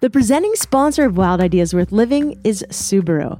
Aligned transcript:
The 0.00 0.10
presenting 0.10 0.54
sponsor 0.54 1.06
of 1.06 1.16
Wild 1.16 1.40
Ideas 1.40 1.74
Worth 1.74 1.90
Living 1.90 2.40
is 2.44 2.64
Subaru. 2.70 3.36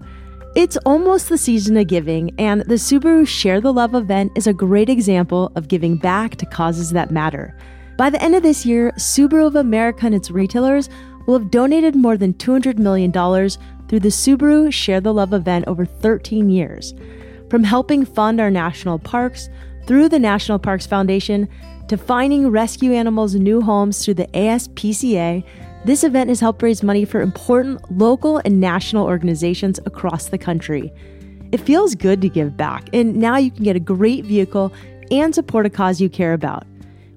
It's 0.56 0.76
almost 0.78 1.28
the 1.28 1.38
season 1.38 1.76
of 1.76 1.86
giving, 1.86 2.34
and 2.36 2.62
the 2.62 2.74
Subaru 2.74 3.28
Share 3.28 3.60
the 3.60 3.72
Love 3.72 3.94
event 3.94 4.32
is 4.34 4.48
a 4.48 4.52
great 4.52 4.88
example 4.88 5.52
of 5.54 5.68
giving 5.68 5.94
back 5.94 6.34
to 6.34 6.46
causes 6.46 6.90
that 6.90 7.12
matter. 7.12 7.56
By 7.96 8.10
the 8.10 8.20
end 8.20 8.34
of 8.34 8.42
this 8.42 8.66
year, 8.66 8.90
Subaru 8.96 9.46
of 9.46 9.54
America 9.54 10.06
and 10.06 10.16
its 10.16 10.32
retailers 10.32 10.88
will 11.28 11.38
have 11.38 11.52
donated 11.52 11.94
more 11.94 12.16
than 12.16 12.34
$200 12.34 12.76
million 12.76 13.12
through 13.12 14.00
the 14.00 14.08
Subaru 14.08 14.72
Share 14.72 15.00
the 15.00 15.14
Love 15.14 15.32
event 15.32 15.64
over 15.68 15.84
13 15.84 16.50
years. 16.50 16.92
From 17.50 17.62
helping 17.62 18.04
fund 18.04 18.40
our 18.40 18.50
national 18.50 18.98
parks 18.98 19.48
through 19.86 20.08
the 20.08 20.18
National 20.18 20.58
Parks 20.58 20.86
Foundation 20.86 21.48
to 21.86 21.96
finding 21.96 22.48
rescue 22.48 22.94
animals 22.94 23.36
new 23.36 23.60
homes 23.62 24.04
through 24.04 24.14
the 24.14 24.26
ASPCA, 24.34 25.44
this 25.84 26.04
event 26.04 26.28
has 26.28 26.40
helped 26.40 26.62
raise 26.62 26.82
money 26.82 27.04
for 27.04 27.20
important 27.20 27.90
local 27.96 28.38
and 28.44 28.60
national 28.60 29.06
organizations 29.06 29.78
across 29.86 30.28
the 30.28 30.38
country. 30.38 30.92
It 31.52 31.60
feels 31.60 31.94
good 31.94 32.20
to 32.22 32.28
give 32.28 32.56
back, 32.56 32.88
and 32.92 33.16
now 33.16 33.36
you 33.36 33.50
can 33.50 33.64
get 33.64 33.76
a 33.76 33.80
great 33.80 34.24
vehicle 34.24 34.72
and 35.10 35.34
support 35.34 35.66
a 35.66 35.70
cause 35.70 36.00
you 36.00 36.10
care 36.10 36.34
about. 36.34 36.66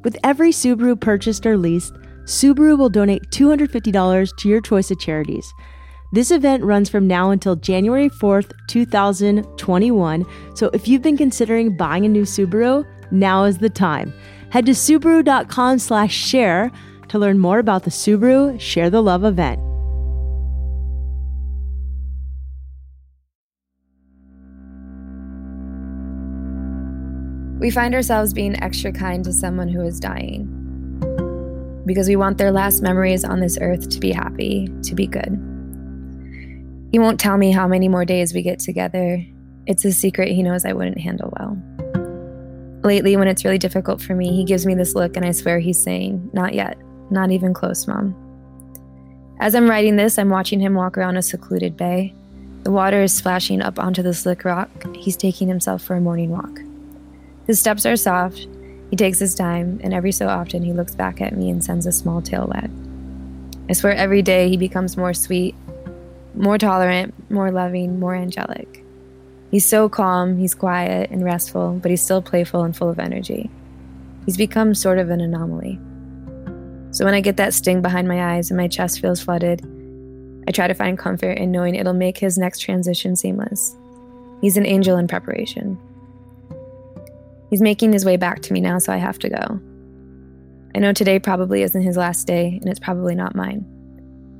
With 0.03 0.17
every 0.23 0.51
Subaru 0.51 0.99
purchased 0.99 1.45
or 1.45 1.57
leased, 1.57 1.93
Subaru 2.23 2.77
will 2.77 2.89
donate 2.89 3.29
$250 3.31 4.37
to 4.37 4.49
your 4.49 4.61
choice 4.61 4.89
of 4.89 4.99
charities. 4.99 5.51
This 6.13 6.31
event 6.31 6.63
runs 6.63 6.89
from 6.89 7.07
now 7.07 7.31
until 7.31 7.55
January 7.55 8.09
4th, 8.09 8.51
2021. 8.67 10.25
So 10.55 10.69
if 10.73 10.87
you've 10.87 11.01
been 11.01 11.17
considering 11.17 11.75
buying 11.75 12.05
a 12.05 12.09
new 12.09 12.23
Subaru, 12.23 12.85
now 13.11 13.43
is 13.43 13.57
the 13.57 13.69
time. 13.69 14.13
Head 14.49 14.65
to 14.65 14.73
subaru.com/share 14.73 16.71
to 17.11 17.19
learn 17.19 17.37
more 17.37 17.59
about 17.59 17.83
the 17.83 17.89
Subaru 17.89 18.57
Share 18.57 18.89
the 18.89 19.03
Love 19.03 19.25
event. 19.25 19.59
We 27.59 27.69
find 27.69 27.93
ourselves 27.93 28.33
being 28.33 28.61
extra 28.63 28.93
kind 28.93 29.25
to 29.25 29.33
someone 29.33 29.67
who 29.67 29.81
is 29.81 29.99
dying 29.99 30.47
because 31.85 32.07
we 32.07 32.15
want 32.15 32.37
their 32.37 32.53
last 32.53 32.81
memories 32.81 33.25
on 33.25 33.41
this 33.41 33.57
earth 33.59 33.89
to 33.89 33.99
be 33.99 34.13
happy, 34.13 34.69
to 34.83 34.95
be 34.95 35.05
good. 35.05 35.37
He 36.93 36.99
won't 36.99 37.19
tell 37.19 37.37
me 37.37 37.51
how 37.51 37.67
many 37.67 37.89
more 37.89 38.05
days 38.05 38.33
we 38.33 38.41
get 38.41 38.59
together. 38.59 39.21
It's 39.67 39.83
a 39.83 39.91
secret 39.91 40.29
he 40.29 40.43
knows 40.43 40.63
I 40.63 40.71
wouldn't 40.71 40.99
handle 40.99 41.33
well. 41.37 41.61
Lately, 42.85 43.17
when 43.17 43.27
it's 43.27 43.43
really 43.43 43.57
difficult 43.57 44.01
for 44.01 44.15
me, 44.15 44.33
he 44.33 44.45
gives 44.45 44.65
me 44.65 44.75
this 44.75 44.95
look 44.95 45.17
and 45.17 45.25
I 45.25 45.31
swear 45.31 45.59
he's 45.59 45.81
saying, 45.81 46.29
Not 46.33 46.53
yet, 46.53 46.77
not 47.11 47.31
even 47.31 47.53
close, 47.53 47.87
Mom. 47.87 48.15
As 49.39 49.55
I'm 49.55 49.69
writing 49.69 49.95
this, 49.95 50.17
I'm 50.17 50.29
watching 50.29 50.59
him 50.59 50.75
walk 50.75 50.97
around 50.97 51.17
a 51.17 51.21
secluded 51.21 51.75
bay. 51.75 52.13
The 52.63 52.71
water 52.71 53.01
is 53.01 53.13
splashing 53.13 53.61
up 53.61 53.79
onto 53.79 54.03
the 54.03 54.13
slick 54.13 54.45
rock. 54.45 54.69
He's 54.95 55.17
taking 55.17 55.47
himself 55.47 55.81
for 55.81 55.95
a 55.95 56.01
morning 56.01 56.29
walk. 56.29 56.59
His 57.47 57.59
steps 57.59 57.85
are 57.85 57.95
soft. 57.95 58.47
He 58.91 58.95
takes 58.95 59.19
his 59.19 59.33
time, 59.33 59.79
and 59.83 59.93
every 59.93 60.11
so 60.11 60.27
often 60.27 60.63
he 60.63 60.73
looks 60.73 60.93
back 60.93 61.21
at 61.21 61.35
me 61.35 61.49
and 61.49 61.63
sends 61.63 61.85
a 61.85 61.91
small 61.91 62.21
tail 62.21 62.47
wag. 62.47 62.69
I 63.69 63.73
swear 63.73 63.95
every 63.95 64.21
day 64.21 64.49
he 64.49 64.57
becomes 64.57 64.97
more 64.97 65.13
sweet, 65.13 65.55
more 66.35 66.57
tolerant, 66.57 67.13
more 67.31 67.51
loving, 67.51 67.99
more 67.99 68.15
angelic. 68.15 68.83
He's 69.49 69.65
so 69.65 69.89
calm, 69.89 70.37
he's 70.37 70.53
quiet 70.53 71.09
and 71.09 71.23
restful, 71.23 71.79
but 71.81 71.89
he's 71.89 72.01
still 72.01 72.21
playful 72.21 72.63
and 72.63 72.75
full 72.75 72.89
of 72.89 72.99
energy. 72.99 73.49
He's 74.25 74.37
become 74.37 74.75
sort 74.75 74.99
of 74.99 75.09
an 75.09 75.19
anomaly. 75.19 75.79
So 76.91 77.05
when 77.05 77.13
I 77.13 77.21
get 77.21 77.37
that 77.37 77.53
sting 77.53 77.81
behind 77.81 78.09
my 78.09 78.35
eyes 78.35 78.51
and 78.51 78.57
my 78.57 78.67
chest 78.67 78.99
feels 78.99 79.21
flooded, 79.21 79.61
I 80.45 80.51
try 80.51 80.67
to 80.67 80.73
find 80.73 80.97
comfort 80.97 81.37
in 81.37 81.49
knowing 81.49 81.75
it'll 81.75 81.93
make 81.93 82.17
his 82.17 82.37
next 82.37 82.59
transition 82.59 83.15
seamless. 83.15 83.77
He's 84.41 84.57
an 84.57 84.65
angel 84.65 84.97
in 84.97 85.07
preparation. 85.07 85.79
He's 87.49 87.61
making 87.61 87.93
his 87.93 88.03
way 88.03 88.17
back 88.17 88.41
to 88.41 88.53
me 88.53 88.59
now, 88.59 88.77
so 88.77 88.91
I 88.91 88.97
have 88.97 89.19
to 89.19 89.29
go. 89.29 89.59
I 90.75 90.79
know 90.79 90.91
today 90.91 91.17
probably 91.17 91.61
isn't 91.61 91.81
his 91.81 91.95
last 91.95 92.27
day, 92.27 92.57
and 92.59 92.69
it's 92.69 92.79
probably 92.79 93.15
not 93.15 93.35
mine. 93.35 93.63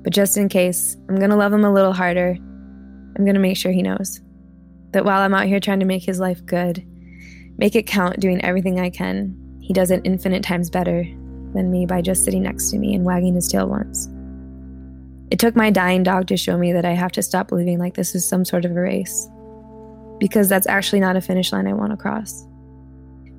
But 0.04 0.12
just 0.12 0.36
in 0.36 0.50
case, 0.50 0.98
I'm 1.08 1.20
gonna 1.20 1.38
love 1.38 1.54
him 1.54 1.64
a 1.64 1.74
little 1.74 1.94
harder. 1.94 2.36
I'm 3.16 3.26
gonna 3.26 3.40
make 3.40 3.58
sure 3.58 3.72
he 3.72 3.82
knows 3.82 4.20
that 4.92 5.06
while 5.06 5.22
I'm 5.22 5.34
out 5.34 5.48
here 5.48 5.62
trying 5.62 5.80
to 5.80 5.86
make 5.86 6.04
his 6.04 6.20
life 6.20 6.46
good, 6.46 6.86
make 7.58 7.76
it 7.76 7.88
count 7.88 8.20
doing 8.20 8.44
everything 8.44 8.78
I 8.78 8.90
can, 8.90 9.38
he 9.62 9.72
does 9.74 9.92
it 9.92 10.02
infinite 10.04 10.44
times 10.44 10.70
better 10.70 11.06
than 11.54 11.72
me 11.72 11.86
by 11.86 12.02
just 12.02 12.24
sitting 12.24 12.44
next 12.44 12.70
to 12.72 12.78
me 12.78 12.96
and 12.96 13.06
wagging 13.06 13.36
his 13.36 13.48
tail 13.48 13.68
once. 13.68 14.10
It 15.32 15.40
took 15.40 15.56
my 15.56 15.70
dying 15.70 16.04
dog 16.04 16.28
to 16.28 16.38
show 16.38 16.58
me 16.58 16.74
that 16.74 16.86
I 16.86 16.92
have 16.92 17.12
to 17.14 17.24
stop 17.24 17.48
believing 17.48 17.80
like 17.80 17.96
this 17.96 18.16
is 18.16 18.28
some 18.28 18.44
sort 18.44 18.66
of 18.66 18.72
a 18.72 18.82
race. 18.82 19.30
Because 20.20 20.50
that's 20.50 20.68
actually 20.68 21.00
not 21.00 21.16
a 21.16 21.22
finish 21.22 21.52
line 21.52 21.68
I 21.68 21.74
want 21.74 21.92
to 21.92 21.98
cross. 21.98 22.46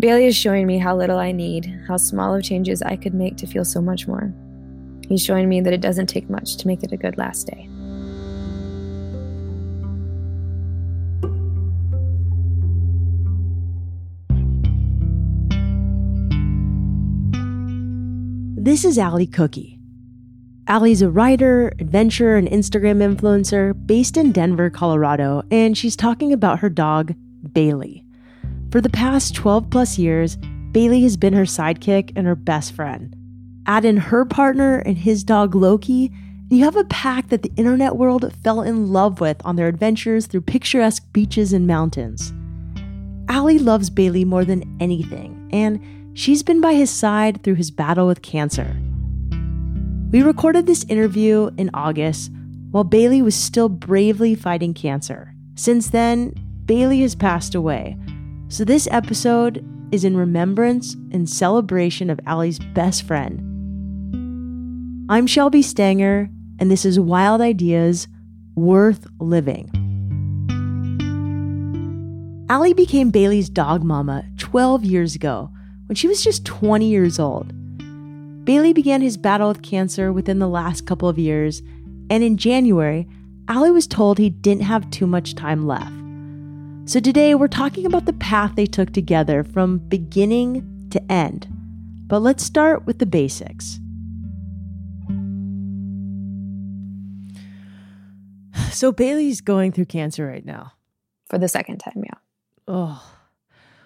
Bailey 0.00 0.26
is 0.26 0.34
showing 0.34 0.66
me 0.66 0.78
how 0.78 0.96
little 0.96 1.18
I 1.18 1.32
need, 1.32 1.80
how 1.86 1.96
small 1.96 2.34
of 2.34 2.42
changes 2.42 2.82
I 2.82 2.96
could 2.96 3.14
make 3.14 3.36
to 3.36 3.46
feel 3.46 3.64
so 3.64 3.80
much 3.80 4.08
more. 4.08 4.32
He's 5.08 5.22
showing 5.22 5.48
me 5.48 5.60
that 5.60 5.72
it 5.72 5.80
doesn't 5.80 6.06
take 6.06 6.30
much 6.30 6.56
to 6.56 6.66
make 6.66 6.82
it 6.82 6.92
a 6.92 6.96
good 6.96 7.18
last 7.18 7.46
day. 7.46 7.68
This 18.64 18.84
is 18.84 18.96
Ally 18.96 19.26
Coucke. 19.26 19.76
Ally's 20.68 21.02
a 21.02 21.10
writer, 21.10 21.72
adventurer, 21.80 22.36
and 22.36 22.46
Instagram 22.46 23.02
influencer 23.02 23.74
based 23.88 24.16
in 24.16 24.30
Denver, 24.30 24.70
Colorado, 24.70 25.42
and 25.50 25.76
she's 25.76 25.96
talking 25.96 26.32
about 26.32 26.60
her 26.60 26.68
dog, 26.68 27.12
Bailey. 27.52 28.04
For 28.70 28.80
the 28.80 28.88
past 28.88 29.34
12 29.34 29.68
plus 29.68 29.98
years, 29.98 30.36
Bailey 30.70 31.02
has 31.02 31.16
been 31.16 31.32
her 31.32 31.42
sidekick 31.42 32.12
and 32.14 32.24
her 32.24 32.36
best 32.36 32.72
friend. 32.72 33.16
Add 33.66 33.84
in 33.84 33.96
her 33.96 34.24
partner 34.24 34.78
and 34.78 34.96
his 34.96 35.24
dog 35.24 35.56
Loki, 35.56 36.12
and 36.48 36.56
you 36.56 36.64
have 36.64 36.76
a 36.76 36.84
pack 36.84 37.30
that 37.30 37.42
the 37.42 37.52
internet 37.56 37.96
world 37.96 38.32
fell 38.44 38.62
in 38.62 38.92
love 38.92 39.20
with 39.20 39.44
on 39.44 39.56
their 39.56 39.66
adventures 39.66 40.28
through 40.28 40.42
picturesque 40.42 41.04
beaches 41.12 41.52
and 41.52 41.66
mountains. 41.66 42.32
Ally 43.28 43.56
loves 43.56 43.90
Bailey 43.90 44.24
more 44.24 44.44
than 44.44 44.76
anything, 44.78 45.48
and 45.52 45.80
she's 46.14 46.42
been 46.42 46.60
by 46.60 46.74
his 46.74 46.90
side 46.90 47.42
through 47.42 47.54
his 47.54 47.70
battle 47.70 48.06
with 48.06 48.22
cancer. 48.22 48.76
We 50.10 50.22
recorded 50.22 50.66
this 50.66 50.84
interview 50.84 51.50
in 51.56 51.70
August 51.72 52.30
while 52.70 52.84
Bailey 52.84 53.22
was 53.22 53.34
still 53.34 53.68
bravely 53.68 54.34
fighting 54.34 54.74
cancer. 54.74 55.34
Since 55.54 55.90
then, 55.90 56.34
Bailey 56.64 57.00
has 57.02 57.14
passed 57.14 57.54
away. 57.54 57.96
So 58.48 58.64
this 58.64 58.88
episode 58.90 59.64
is 59.92 60.04
in 60.04 60.16
remembrance 60.16 60.94
and 61.12 61.28
celebration 61.28 62.08
of 62.08 62.20
Ally's 62.26 62.58
best 62.58 63.02
friend, 63.04 63.48
I'm 65.12 65.26
Shelby 65.26 65.60
Stanger, 65.60 66.30
and 66.58 66.70
this 66.70 66.86
is 66.86 66.98
Wild 66.98 67.42
Ideas 67.42 68.08
Worth 68.54 69.06
Living. 69.20 69.68
Ally 72.48 72.72
became 72.72 73.10
Bailey's 73.10 73.50
dog 73.50 73.84
mama 73.84 74.24
12 74.38 74.84
years 74.86 75.14
ago 75.14 75.50
when 75.92 75.96
she 75.96 76.08
was 76.08 76.24
just 76.24 76.46
20 76.46 76.88
years 76.88 77.18
old. 77.18 77.52
Bailey 78.46 78.72
began 78.72 79.02
his 79.02 79.18
battle 79.18 79.48
with 79.48 79.60
cancer 79.60 80.10
within 80.10 80.38
the 80.38 80.48
last 80.48 80.86
couple 80.86 81.06
of 81.06 81.18
years, 81.18 81.60
and 82.08 82.24
in 82.24 82.38
January, 82.38 83.06
Ally 83.46 83.68
was 83.68 83.86
told 83.86 84.16
he 84.16 84.30
didn't 84.30 84.62
have 84.62 84.88
too 84.88 85.06
much 85.06 85.34
time 85.34 85.66
left. 85.66 85.92
So 86.90 86.98
today 86.98 87.34
we're 87.34 87.46
talking 87.46 87.84
about 87.84 88.06
the 88.06 88.14
path 88.14 88.54
they 88.56 88.64
took 88.64 88.94
together 88.94 89.44
from 89.44 89.80
beginning 89.80 90.88
to 90.92 91.12
end. 91.12 91.46
But 92.06 92.20
let's 92.20 92.42
start 92.42 92.86
with 92.86 92.98
the 92.98 93.04
basics. 93.04 93.78
So 98.70 98.92
Bailey's 98.92 99.42
going 99.42 99.72
through 99.72 99.84
cancer 99.84 100.26
right 100.26 100.46
now. 100.46 100.72
For 101.28 101.36
the 101.36 101.48
second 101.48 101.80
time, 101.80 102.02
yeah. 102.02 102.18
Oh. 102.66 103.14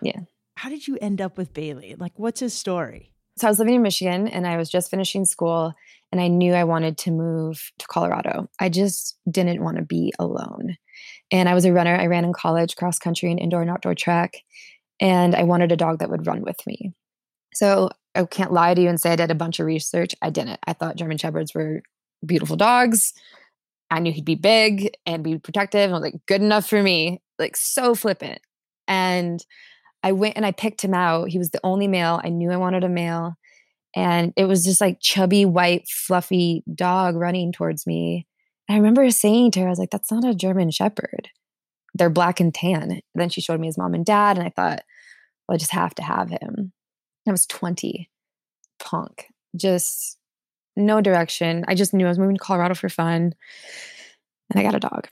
Yeah. 0.00 0.20
How 0.56 0.70
did 0.70 0.88
you 0.88 0.98
end 1.00 1.20
up 1.20 1.36
with 1.38 1.52
Bailey? 1.52 1.94
Like, 1.96 2.18
what's 2.18 2.40
his 2.40 2.54
story? 2.54 3.12
So 3.38 3.46
I 3.46 3.50
was 3.50 3.58
living 3.58 3.74
in 3.74 3.82
Michigan 3.82 4.26
and 4.26 4.46
I 4.46 4.56
was 4.56 4.70
just 4.70 4.90
finishing 4.90 5.26
school 5.26 5.74
and 6.10 6.20
I 6.20 6.28
knew 6.28 6.54
I 6.54 6.64
wanted 6.64 6.96
to 6.98 7.10
move 7.10 7.70
to 7.78 7.86
Colorado. 7.86 8.48
I 8.58 8.70
just 8.70 9.18
didn't 9.30 9.62
want 9.62 9.76
to 9.76 9.82
be 9.82 10.14
alone. 10.18 10.78
And 11.30 11.48
I 11.48 11.54
was 11.54 11.66
a 11.66 11.72
runner. 11.72 11.94
I 11.94 12.06
ran 12.06 12.24
in 12.24 12.32
college, 12.32 12.76
cross 12.76 12.98
country 12.98 13.30
and 13.30 13.38
indoor 13.38 13.60
and 13.60 13.70
outdoor 13.70 13.94
track. 13.94 14.38
And 14.98 15.34
I 15.34 15.42
wanted 15.42 15.72
a 15.72 15.76
dog 15.76 15.98
that 15.98 16.08
would 16.08 16.26
run 16.26 16.40
with 16.40 16.66
me. 16.66 16.94
So 17.52 17.90
I 18.14 18.24
can't 18.24 18.52
lie 18.52 18.72
to 18.72 18.80
you 18.80 18.88
and 18.88 18.98
say 18.98 19.12
I 19.12 19.16
did 19.16 19.30
a 19.30 19.34
bunch 19.34 19.60
of 19.60 19.66
research. 19.66 20.14
I 20.22 20.30
didn't. 20.30 20.58
I 20.66 20.72
thought 20.72 20.96
German 20.96 21.18
Shepherds 21.18 21.54
were 21.54 21.82
beautiful 22.24 22.56
dogs. 22.56 23.12
I 23.90 24.00
knew 24.00 24.12
he'd 24.12 24.24
be 24.24 24.36
big 24.36 24.90
and 25.04 25.22
be 25.22 25.38
protective. 25.38 25.82
And 25.82 25.92
I 25.92 25.98
was 25.98 26.02
like, 26.02 26.26
good 26.26 26.40
enough 26.40 26.66
for 26.66 26.82
me. 26.82 27.20
Like 27.38 27.56
so 27.56 27.94
flippant. 27.94 28.40
And 28.88 29.44
I 30.02 30.12
went 30.12 30.36
and 30.36 30.46
I 30.46 30.52
picked 30.52 30.82
him 30.82 30.94
out. 30.94 31.28
He 31.30 31.38
was 31.38 31.50
the 31.50 31.60
only 31.64 31.88
male. 31.88 32.20
I 32.22 32.28
knew 32.28 32.50
I 32.50 32.56
wanted 32.56 32.84
a 32.84 32.88
male. 32.88 33.36
and 33.96 34.32
it 34.36 34.44
was 34.44 34.62
just 34.64 34.80
like 34.80 35.00
chubby, 35.00 35.44
white, 35.46 35.88
fluffy 35.88 36.62
dog 36.72 37.16
running 37.16 37.50
towards 37.50 37.86
me. 37.86 38.26
And 38.68 38.76
I 38.76 38.78
remember 38.78 39.10
saying 39.10 39.52
to 39.52 39.60
her, 39.60 39.66
I 39.66 39.70
was 39.70 39.78
like, 39.78 39.90
that's 39.90 40.12
not 40.12 40.24
a 40.24 40.34
German 40.34 40.70
Shepherd. 40.70 41.30
They're 41.94 42.10
black 42.10 42.38
and 42.38 42.54
tan. 42.54 42.90
And 42.90 43.02
then 43.14 43.30
she 43.30 43.40
showed 43.40 43.58
me 43.58 43.68
his 43.68 43.78
mom 43.78 43.94
and 43.94 44.04
dad, 44.04 44.36
and 44.36 44.46
I 44.46 44.50
thought, 44.50 44.82
well, 45.48 45.54
I 45.54 45.58
just 45.58 45.70
have 45.70 45.94
to 45.96 46.02
have 46.02 46.28
him. 46.28 46.72
I 47.26 47.30
was 47.30 47.46
20, 47.46 48.10
punk, 48.78 49.26
just 49.56 50.18
no 50.76 51.00
direction. 51.00 51.64
I 51.66 51.74
just 51.74 51.94
knew 51.94 52.04
I 52.04 52.10
was 52.10 52.18
moving 52.18 52.36
to 52.36 52.42
Colorado 52.42 52.74
for 52.74 52.90
fun, 52.90 53.34
and 54.50 54.60
I 54.60 54.62
got 54.62 54.74
a 54.74 54.80
dog. 54.80 55.08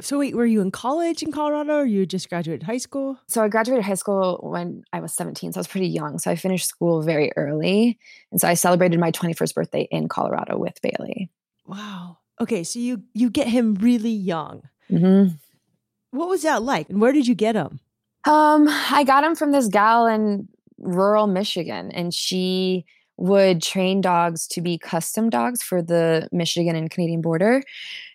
So 0.00 0.18
wait, 0.18 0.34
were 0.34 0.46
you 0.46 0.60
in 0.60 0.72
college 0.72 1.22
in 1.22 1.30
Colorado 1.30 1.78
or 1.78 1.84
you 1.84 2.04
just 2.04 2.28
graduated 2.28 2.64
high 2.64 2.78
school? 2.78 3.18
So 3.28 3.42
I 3.44 3.48
graduated 3.48 3.84
high 3.84 3.94
school 3.94 4.40
when 4.42 4.82
I 4.92 5.00
was 5.00 5.12
17, 5.14 5.52
so 5.52 5.58
I 5.58 5.60
was 5.60 5.68
pretty 5.68 5.86
young. 5.86 6.18
So 6.18 6.30
I 6.30 6.36
finished 6.36 6.66
school 6.66 7.02
very 7.02 7.30
early. 7.36 7.98
And 8.32 8.40
so 8.40 8.48
I 8.48 8.54
celebrated 8.54 8.98
my 8.98 9.12
21st 9.12 9.54
birthday 9.54 9.88
in 9.90 10.08
Colorado 10.08 10.58
with 10.58 10.80
Bailey. 10.82 11.30
Wow. 11.64 12.18
Okay, 12.40 12.64
so 12.64 12.80
you 12.80 13.04
you 13.12 13.30
get 13.30 13.46
him 13.46 13.74
really 13.76 14.10
young. 14.10 14.62
Mm-hmm. 14.90 15.34
What 16.10 16.28
was 16.28 16.42
that 16.42 16.62
like? 16.62 16.90
And 16.90 17.00
where 17.00 17.12
did 17.12 17.28
you 17.28 17.34
get 17.34 17.54
him? 17.54 17.78
Um, 18.26 18.66
I 18.68 19.04
got 19.04 19.24
him 19.24 19.36
from 19.36 19.52
this 19.52 19.68
gal 19.68 20.06
in 20.06 20.48
rural 20.78 21.26
Michigan, 21.28 21.92
and 21.92 22.12
she 22.12 22.84
would 23.16 23.62
train 23.62 24.00
dogs 24.00 24.46
to 24.48 24.60
be 24.60 24.76
custom 24.76 25.30
dogs 25.30 25.62
for 25.62 25.80
the 25.80 26.28
Michigan 26.32 26.74
and 26.74 26.90
Canadian 26.90 27.20
border. 27.20 27.62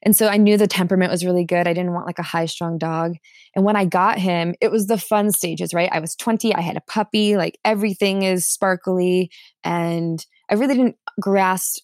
And 0.03 0.15
so 0.15 0.27
I 0.27 0.37
knew 0.37 0.57
the 0.57 0.67
temperament 0.67 1.11
was 1.11 1.25
really 1.25 1.45
good. 1.45 1.67
I 1.67 1.73
didn't 1.73 1.93
want 1.93 2.05
like 2.05 2.19
a 2.19 2.23
high 2.23 2.47
strung 2.47 2.77
dog. 2.77 3.15
And 3.55 3.63
when 3.63 3.77
I 3.77 3.85
got 3.85 4.19
him, 4.19 4.55
it 4.59 4.71
was 4.71 4.87
the 4.87 4.97
fun 4.97 5.31
stages, 5.31 5.73
right? 5.73 5.89
I 5.91 5.99
was 5.99 6.15
20, 6.15 6.53
I 6.53 6.61
had 6.61 6.75
a 6.75 6.81
puppy, 6.81 7.37
like 7.37 7.57
everything 7.63 8.23
is 8.23 8.45
sparkly. 8.45 9.31
And 9.63 10.25
I 10.49 10.55
really 10.55 10.75
didn't 10.75 10.97
grasp 11.21 11.83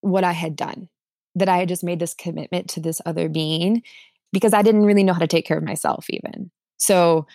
what 0.00 0.22
I 0.22 0.32
had 0.32 0.54
done, 0.54 0.88
that 1.34 1.48
I 1.48 1.58
had 1.58 1.68
just 1.68 1.82
made 1.82 1.98
this 1.98 2.14
commitment 2.14 2.70
to 2.70 2.80
this 2.80 3.00
other 3.04 3.28
being 3.28 3.82
because 4.32 4.54
I 4.54 4.62
didn't 4.62 4.84
really 4.84 5.02
know 5.02 5.12
how 5.12 5.18
to 5.18 5.26
take 5.26 5.46
care 5.46 5.58
of 5.58 5.64
myself, 5.64 6.06
even. 6.10 6.52
So 6.76 7.26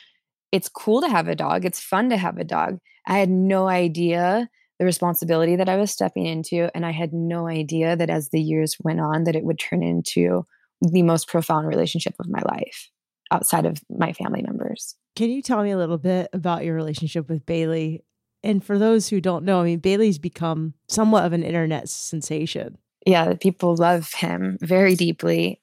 it's 0.53 0.69
cool 0.69 1.01
to 1.01 1.09
have 1.09 1.27
a 1.27 1.35
dog, 1.35 1.65
it's 1.65 1.81
fun 1.81 2.09
to 2.09 2.17
have 2.17 2.37
a 2.37 2.43
dog. 2.45 2.77
I 3.05 3.17
had 3.17 3.29
no 3.29 3.67
idea 3.67 4.49
the 4.79 4.85
responsibility 4.85 5.55
that 5.55 5.69
I 5.69 5.77
was 5.77 5.91
stepping 5.91 6.25
into. 6.25 6.69
And 6.75 6.85
I 6.85 6.91
had 6.91 7.13
no 7.13 7.47
idea 7.47 7.95
that 7.95 8.09
as 8.09 8.29
the 8.29 8.41
years 8.41 8.77
went 8.83 8.99
on, 8.99 9.23
that 9.25 9.35
it 9.35 9.43
would 9.43 9.59
turn 9.59 9.83
into 9.83 10.45
the 10.81 11.03
most 11.03 11.27
profound 11.27 11.67
relationship 11.67 12.15
of 12.19 12.27
my 12.29 12.41
life 12.45 12.89
outside 13.31 13.65
of 13.65 13.81
my 13.89 14.13
family 14.13 14.41
members. 14.41 14.95
Can 15.15 15.29
you 15.29 15.41
tell 15.41 15.63
me 15.63 15.71
a 15.71 15.77
little 15.77 15.97
bit 15.97 16.29
about 16.33 16.65
your 16.65 16.75
relationship 16.75 17.29
with 17.29 17.45
Bailey? 17.45 18.03
And 18.43 18.63
for 18.63 18.77
those 18.77 19.07
who 19.07 19.21
don't 19.21 19.45
know, 19.45 19.61
I 19.61 19.63
mean, 19.63 19.79
Bailey's 19.79 20.19
become 20.19 20.73
somewhat 20.89 21.25
of 21.25 21.33
an 21.33 21.43
internet 21.43 21.87
sensation. 21.87 22.77
Yeah, 23.05 23.33
people 23.35 23.75
love 23.75 24.11
him 24.13 24.57
very 24.59 24.95
deeply. 24.95 25.61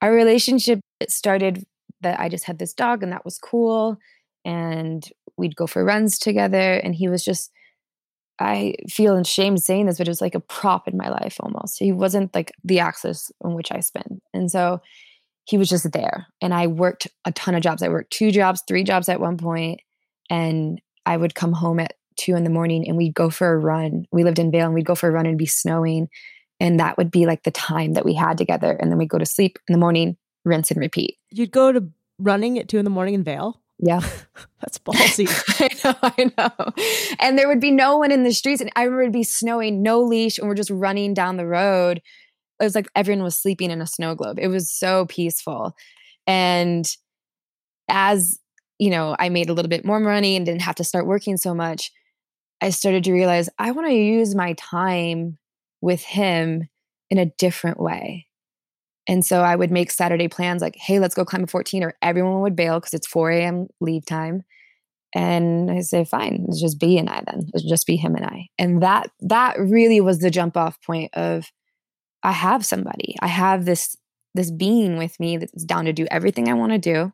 Our 0.00 0.12
relationship 0.12 0.80
started 1.08 1.64
that 2.00 2.20
I 2.20 2.28
just 2.28 2.44
had 2.44 2.58
this 2.58 2.74
dog 2.74 3.02
and 3.02 3.12
that 3.12 3.24
was 3.24 3.38
cool. 3.38 3.98
And 4.44 5.08
we'd 5.36 5.56
go 5.56 5.66
for 5.66 5.84
runs 5.84 6.18
together. 6.18 6.74
And 6.74 6.94
he 6.94 7.08
was 7.08 7.24
just 7.24 7.50
I 8.38 8.74
feel 8.88 9.16
ashamed 9.16 9.62
saying 9.62 9.86
this, 9.86 9.98
but 9.98 10.08
it 10.08 10.10
was 10.10 10.20
like 10.20 10.34
a 10.34 10.40
prop 10.40 10.88
in 10.88 10.96
my 10.96 11.08
life 11.08 11.36
almost. 11.40 11.78
He 11.78 11.92
wasn't 11.92 12.34
like 12.34 12.52
the 12.64 12.80
axis 12.80 13.30
on 13.42 13.54
which 13.54 13.70
I 13.70 13.80
spin. 13.80 14.20
And 14.32 14.50
so 14.50 14.80
he 15.44 15.58
was 15.58 15.68
just 15.68 15.90
there. 15.92 16.26
And 16.40 16.54
I 16.54 16.66
worked 16.66 17.08
a 17.24 17.32
ton 17.32 17.54
of 17.54 17.62
jobs. 17.62 17.82
I 17.82 17.88
worked 17.88 18.12
two 18.12 18.30
jobs, 18.30 18.62
three 18.66 18.84
jobs 18.84 19.08
at 19.08 19.20
one 19.20 19.36
point, 19.36 19.80
And 20.30 20.80
I 21.04 21.16
would 21.16 21.34
come 21.34 21.52
home 21.52 21.80
at 21.80 21.94
two 22.16 22.36
in 22.36 22.44
the 22.44 22.50
morning 22.50 22.86
and 22.88 22.96
we'd 22.96 23.14
go 23.14 23.30
for 23.30 23.52
a 23.52 23.58
run. 23.58 24.06
We 24.12 24.24
lived 24.24 24.38
in 24.38 24.50
Vail 24.50 24.66
and 24.66 24.74
we'd 24.74 24.86
go 24.86 24.94
for 24.94 25.08
a 25.08 25.12
run 25.12 25.26
and 25.26 25.38
be 25.38 25.46
snowing. 25.46 26.08
And 26.60 26.78
that 26.78 26.96
would 26.96 27.10
be 27.10 27.26
like 27.26 27.42
the 27.42 27.50
time 27.50 27.94
that 27.94 28.04
we 28.04 28.14
had 28.14 28.38
together. 28.38 28.72
And 28.72 28.90
then 28.90 28.98
we'd 28.98 29.08
go 29.08 29.18
to 29.18 29.26
sleep 29.26 29.58
in 29.68 29.72
the 29.72 29.78
morning, 29.78 30.16
rinse 30.44 30.70
and 30.70 30.80
repeat. 30.80 31.16
You'd 31.30 31.50
go 31.50 31.72
to 31.72 31.88
running 32.18 32.58
at 32.58 32.68
two 32.68 32.78
in 32.78 32.84
the 32.84 32.90
morning 32.90 33.14
in 33.14 33.24
Vail? 33.24 33.60
Yeah. 33.78 34.00
That's 34.60 34.78
ballsy. 34.78 35.26
I 35.84 35.90
know, 35.94 35.96
I 36.02 36.32
know. 36.38 36.72
And 37.20 37.38
there 37.38 37.48
would 37.48 37.60
be 37.60 37.70
no 37.70 37.96
one 37.98 38.12
in 38.12 38.24
the 38.24 38.32
streets. 38.32 38.60
And 38.60 38.70
I 38.76 38.82
remember 38.82 39.02
it'd 39.02 39.12
be 39.12 39.24
snowing, 39.24 39.82
no 39.82 40.00
leash, 40.00 40.38
and 40.38 40.48
we're 40.48 40.54
just 40.54 40.70
running 40.70 41.14
down 41.14 41.36
the 41.36 41.46
road. 41.46 42.00
It 42.60 42.64
was 42.64 42.74
like 42.74 42.88
everyone 42.94 43.24
was 43.24 43.40
sleeping 43.40 43.70
in 43.70 43.80
a 43.80 43.86
snow 43.86 44.14
globe. 44.14 44.38
It 44.40 44.48
was 44.48 44.70
so 44.70 45.06
peaceful. 45.06 45.74
And 46.26 46.86
as, 47.88 48.38
you 48.78 48.90
know, 48.90 49.16
I 49.18 49.28
made 49.28 49.50
a 49.50 49.52
little 49.52 49.68
bit 49.68 49.84
more 49.84 50.00
money 50.00 50.36
and 50.36 50.46
didn't 50.46 50.62
have 50.62 50.76
to 50.76 50.84
start 50.84 51.06
working 51.06 51.36
so 51.36 51.54
much, 51.54 51.90
I 52.60 52.70
started 52.70 53.04
to 53.04 53.12
realize 53.12 53.48
I 53.58 53.72
want 53.72 53.88
to 53.88 53.94
use 53.94 54.34
my 54.34 54.54
time 54.54 55.38
with 55.80 56.02
him 56.02 56.68
in 57.10 57.18
a 57.18 57.26
different 57.38 57.80
way. 57.80 58.28
And 59.08 59.26
so 59.26 59.40
I 59.40 59.56
would 59.56 59.70
make 59.70 59.90
Saturday 59.90 60.28
plans 60.28 60.62
like, 60.62 60.76
hey, 60.76 61.00
let's 61.00 61.14
go 61.14 61.24
climb 61.24 61.44
a 61.44 61.46
14, 61.48 61.82
or 61.82 61.94
everyone 62.02 62.40
would 62.42 62.54
bail 62.54 62.78
because 62.78 62.94
it's 62.94 63.06
4 63.06 63.30
a.m. 63.32 63.66
leave 63.80 64.06
time. 64.06 64.44
And 65.14 65.70
I 65.70 65.80
say, 65.80 66.04
fine, 66.04 66.46
it's 66.48 66.60
just 66.60 66.80
B 66.80 66.96
and 66.98 67.08
I 67.08 67.22
then. 67.26 67.50
It's 67.52 67.68
just 67.68 67.86
be 67.86 67.96
him 67.96 68.14
and 68.14 68.24
I. 68.24 68.48
And 68.58 68.82
that 68.82 69.10
that 69.20 69.58
really 69.58 70.00
was 70.00 70.20
the 70.20 70.30
jump 70.30 70.56
off 70.56 70.80
point 70.82 71.12
of 71.14 71.50
I 72.22 72.32
have 72.32 72.64
somebody. 72.64 73.16
I 73.20 73.26
have 73.26 73.64
this 73.64 73.96
this 74.34 74.50
being 74.50 74.96
with 74.96 75.18
me 75.20 75.36
that's 75.36 75.64
down 75.64 75.84
to 75.84 75.92
do 75.92 76.06
everything 76.10 76.48
I 76.48 76.54
want 76.54 76.72
to 76.72 76.78
do, 76.78 77.12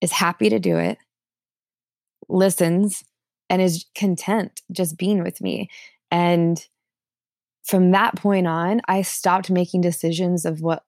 is 0.00 0.12
happy 0.12 0.48
to 0.48 0.58
do 0.58 0.78
it, 0.78 0.98
listens, 2.28 3.04
and 3.50 3.60
is 3.60 3.84
content 3.94 4.62
just 4.72 4.96
being 4.96 5.22
with 5.22 5.40
me. 5.40 5.68
And 6.10 6.64
from 7.64 7.90
that 7.90 8.16
point 8.16 8.46
on, 8.46 8.80
I 8.88 9.02
stopped 9.02 9.50
making 9.50 9.82
decisions 9.82 10.46
of 10.46 10.60
what 10.60 10.84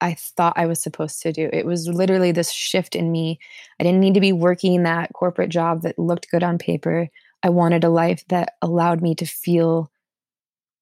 I 0.00 0.14
thought 0.14 0.54
I 0.56 0.66
was 0.66 0.82
supposed 0.82 1.22
to 1.22 1.32
do. 1.32 1.50
It 1.52 1.66
was 1.66 1.88
literally 1.88 2.32
this 2.32 2.52
shift 2.52 2.94
in 2.94 3.10
me. 3.10 3.38
I 3.80 3.84
didn't 3.84 4.00
need 4.00 4.14
to 4.14 4.20
be 4.20 4.32
working 4.32 4.82
that 4.82 5.12
corporate 5.12 5.50
job 5.50 5.82
that 5.82 5.98
looked 5.98 6.30
good 6.30 6.42
on 6.42 6.58
paper. 6.58 7.08
I 7.42 7.50
wanted 7.50 7.84
a 7.84 7.88
life 7.90 8.24
that 8.28 8.54
allowed 8.62 9.02
me 9.02 9.14
to 9.16 9.26
feel 9.26 9.90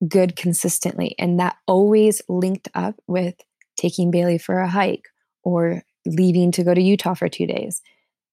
good 0.06 0.36
consistently. 0.36 1.14
And 1.18 1.40
that 1.40 1.56
always 1.66 2.20
linked 2.28 2.68
up 2.74 2.96
with 3.06 3.34
taking 3.76 4.10
Bailey 4.10 4.38
for 4.38 4.58
a 4.58 4.68
hike 4.68 5.08
or 5.42 5.82
leaving 6.04 6.52
to 6.52 6.64
go 6.64 6.74
to 6.74 6.82
Utah 6.82 7.14
for 7.14 7.28
two 7.28 7.46
days. 7.46 7.80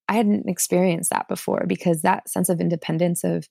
I 0.09 0.13
hadn't 0.13 0.49
experienced 0.49 1.09
that 1.11 1.27
before 1.27 1.63
because 1.67 2.01
that 2.01 2.29
sense 2.29 2.49
of 2.49 2.59
independence 2.59 3.23
of 3.23 3.47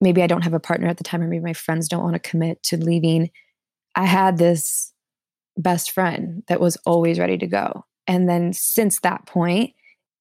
maybe 0.00 0.22
I 0.22 0.26
don't 0.26 0.42
have 0.42 0.54
a 0.54 0.60
partner 0.60 0.88
at 0.88 0.96
the 0.96 1.04
time 1.04 1.22
or 1.22 1.28
maybe 1.28 1.44
my 1.44 1.52
friends 1.52 1.88
don't 1.88 2.02
want 2.02 2.14
to 2.14 2.30
commit 2.30 2.62
to 2.64 2.76
leaving. 2.76 3.30
I 3.94 4.06
had 4.06 4.38
this 4.38 4.89
best 5.60 5.92
friend 5.92 6.42
that 6.48 6.60
was 6.60 6.76
always 6.86 7.18
ready 7.18 7.38
to 7.38 7.46
go. 7.46 7.84
And 8.06 8.28
then 8.28 8.52
since 8.52 9.00
that 9.00 9.26
point, 9.26 9.74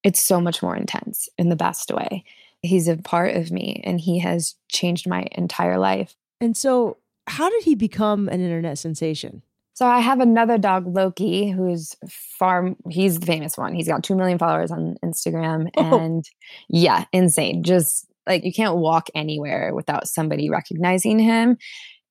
it's 0.03 0.21
so 0.21 0.39
much 0.39 0.61
more 0.61 0.75
intense 0.75 1.27
in 1.37 1.49
the 1.49 1.55
best 1.55 1.91
way. 1.91 2.23
He's 2.61 2.87
a 2.87 2.97
part 2.97 3.35
of 3.35 3.51
me 3.51 3.81
and 3.83 3.99
he 3.99 4.19
has 4.19 4.55
changed 4.69 5.07
my 5.07 5.27
entire 5.31 5.77
life. 5.77 6.15
And 6.41 6.55
so, 6.55 6.97
how 7.27 7.49
did 7.49 7.63
he 7.63 7.75
become 7.75 8.27
an 8.29 8.41
internet 8.41 8.77
sensation? 8.77 9.41
So, 9.73 9.87
I 9.87 9.99
have 9.99 10.19
another 10.19 10.57
dog, 10.57 10.87
Loki, 10.87 11.49
who's 11.49 11.95
far, 12.09 12.75
he's 12.89 13.19
the 13.19 13.25
famous 13.25 13.57
one. 13.57 13.73
He's 13.73 13.87
got 13.87 14.03
2 14.03 14.15
million 14.15 14.37
followers 14.37 14.71
on 14.71 14.97
Instagram. 15.03 15.69
Oh. 15.77 15.99
And 15.99 16.29
yeah, 16.69 17.05
insane. 17.13 17.63
Just 17.63 18.05
like 18.27 18.43
you 18.43 18.53
can't 18.53 18.77
walk 18.77 19.09
anywhere 19.15 19.73
without 19.73 20.07
somebody 20.07 20.49
recognizing 20.49 21.19
him. 21.19 21.57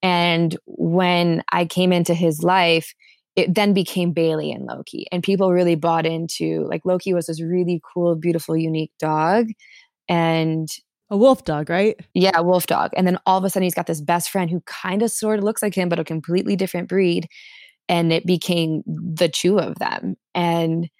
And 0.02 0.56
when 0.66 1.42
I 1.50 1.64
came 1.64 1.92
into 1.92 2.14
his 2.14 2.42
life, 2.42 2.94
it 3.38 3.54
then 3.54 3.73
became 3.73 4.11
Bailey 4.11 4.50
and 4.50 4.66
Loki. 4.66 5.07
And 5.12 5.23
people 5.23 5.52
really 5.52 5.76
bought 5.76 6.04
into 6.04 6.66
like 6.68 6.83
Loki 6.85 7.14
was 7.14 7.26
this 7.26 7.40
really 7.40 7.80
cool, 7.95 8.16
beautiful, 8.16 8.57
unique 8.57 8.90
dog. 8.99 9.47
And 10.09 10.68
a 11.09 11.16
wolf 11.16 11.45
dog, 11.45 11.71
right? 11.71 11.95
Yeah, 12.14 12.33
a 12.35 12.42
wolf 12.42 12.66
dog. 12.66 12.90
And 12.97 13.07
then 13.07 13.16
all 13.26 13.38
of 13.38 13.45
a 13.45 13.50
sudden 13.50 13.62
he's 13.62 13.76
got 13.76 13.87
this 13.87 14.00
best 14.00 14.30
friend 14.30 14.50
who 14.50 14.61
kind 14.62 15.02
of 15.02 15.12
sort 15.12 15.38
of 15.38 15.45
looks 15.45 15.62
like 15.62 15.73
him, 15.73 15.88
but 15.88 16.00
a 16.00 16.04
completely 16.04 16.57
different 16.57 16.88
breed. 16.88 17.28
And 17.88 18.12
it 18.12 18.26
became 18.26 18.83
the 18.87 19.28
two 19.28 19.61
of 19.61 19.76
them. 19.76 20.16
And 20.35 20.90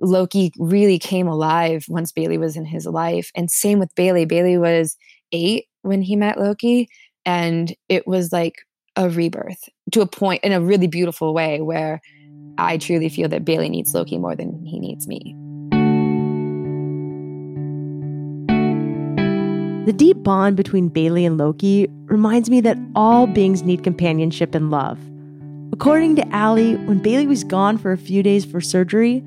Loki 0.00 0.50
really 0.58 0.98
came 0.98 1.28
alive 1.28 1.84
once 1.88 2.10
Bailey 2.10 2.36
was 2.36 2.56
in 2.56 2.64
his 2.64 2.84
life. 2.84 3.30
And 3.36 3.48
same 3.48 3.78
with 3.78 3.94
Bailey. 3.94 4.24
Bailey 4.24 4.58
was 4.58 4.96
eight 5.30 5.66
when 5.82 6.02
he 6.02 6.16
met 6.16 6.36
Loki. 6.36 6.88
And 7.24 7.72
it 7.88 8.08
was 8.08 8.32
like 8.32 8.56
a 8.96 9.08
rebirth 9.08 9.68
to 9.92 10.00
a 10.00 10.06
point 10.06 10.42
in 10.44 10.52
a 10.52 10.60
really 10.60 10.86
beautiful 10.86 11.32
way 11.34 11.60
where 11.60 12.00
I 12.58 12.78
truly 12.78 13.08
feel 13.08 13.28
that 13.28 13.44
Bailey 13.44 13.68
needs 13.68 13.94
Loki 13.94 14.18
more 14.18 14.36
than 14.36 14.64
he 14.64 14.78
needs 14.78 15.06
me. 15.06 15.34
The 19.86 19.94
deep 19.94 20.22
bond 20.22 20.56
between 20.56 20.88
Bailey 20.88 21.24
and 21.24 21.38
Loki 21.38 21.88
reminds 22.04 22.50
me 22.50 22.60
that 22.60 22.76
all 22.94 23.26
beings 23.26 23.62
need 23.62 23.82
companionship 23.82 24.54
and 24.54 24.70
love. 24.70 24.98
According 25.72 26.16
to 26.16 26.28
Ally, 26.28 26.74
when 26.84 26.98
Bailey 26.98 27.26
was 27.26 27.44
gone 27.44 27.78
for 27.78 27.90
a 27.90 27.96
few 27.96 28.22
days 28.22 28.44
for 28.44 28.60
surgery, 28.60 29.24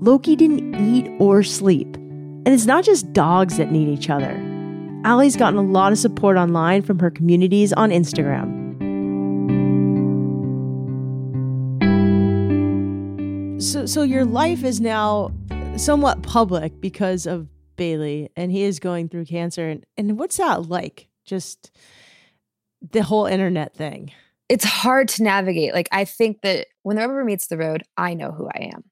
Loki 0.00 0.36
didn't 0.36 0.74
eat 0.74 1.10
or 1.18 1.42
sleep. 1.42 1.96
And 1.96 2.48
it's 2.48 2.66
not 2.66 2.84
just 2.84 3.12
dogs 3.14 3.56
that 3.56 3.72
need 3.72 3.88
each 3.88 4.10
other. 4.10 4.38
Ally's 5.04 5.36
gotten 5.36 5.58
a 5.58 5.62
lot 5.62 5.92
of 5.92 5.98
support 5.98 6.36
online 6.36 6.82
from 6.82 6.98
her 6.98 7.10
communities 7.10 7.72
on 7.72 7.90
Instagram. 7.90 8.63
So, 13.64 13.86
so 13.86 14.02
your 14.02 14.26
life 14.26 14.62
is 14.62 14.78
now 14.78 15.32
somewhat 15.78 16.22
public 16.22 16.82
because 16.82 17.24
of 17.24 17.48
Bailey, 17.76 18.28
and 18.36 18.52
he 18.52 18.62
is 18.62 18.78
going 18.78 19.08
through 19.08 19.24
cancer. 19.24 19.66
And, 19.66 19.86
and 19.96 20.18
what's 20.18 20.36
that 20.36 20.68
like? 20.68 21.08
Just 21.24 21.70
the 22.82 23.02
whole 23.02 23.24
internet 23.24 23.74
thing. 23.74 24.12
It's 24.50 24.66
hard 24.66 25.08
to 25.08 25.22
navigate. 25.22 25.72
Like, 25.72 25.88
I 25.92 26.04
think 26.04 26.42
that 26.42 26.66
when 26.82 26.96
the 26.96 27.08
rubber 27.08 27.24
meets 27.24 27.46
the 27.46 27.56
road, 27.56 27.82
I 27.96 28.12
know 28.12 28.32
who 28.32 28.48
I 28.48 28.70
am. 28.74 28.84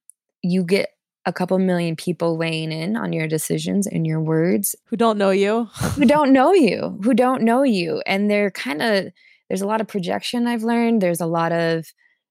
You 0.43 0.65
get 0.65 0.89
a 1.27 1.35
couple 1.35 1.59
million 1.59 1.95
people 1.95 2.39
weighing 2.39 2.73
in 2.73 2.97
on 2.97 3.13
your 3.13 3.29
decisions 3.29 3.87
and 3.87 4.07
your 4.07 4.23
words 4.23 4.75
who 4.87 4.97
don't 4.97 5.19
know 5.19 5.31
you, 5.31 5.65
who 5.97 6.07
don't 6.07 6.33
know 6.33 6.55
you, 6.55 6.99
who 7.05 7.13
don't 7.13 7.43
know 7.43 7.63
you. 7.63 8.03
And 8.07 8.31
they're 8.31 8.51
kind 8.51 8.81
of, 8.81 9.13
there's 9.49 9.63
a 9.63 9.67
lot 9.67 9.83
of 9.83 9.87
projection 9.87 10.47
I've 10.47 10.65
learned, 10.65 11.03
there's 11.03 11.21
a 11.21 11.27
lot 11.27 11.53
of 11.53 11.85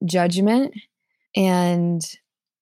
judgment. 0.04 0.74
And 1.36 2.02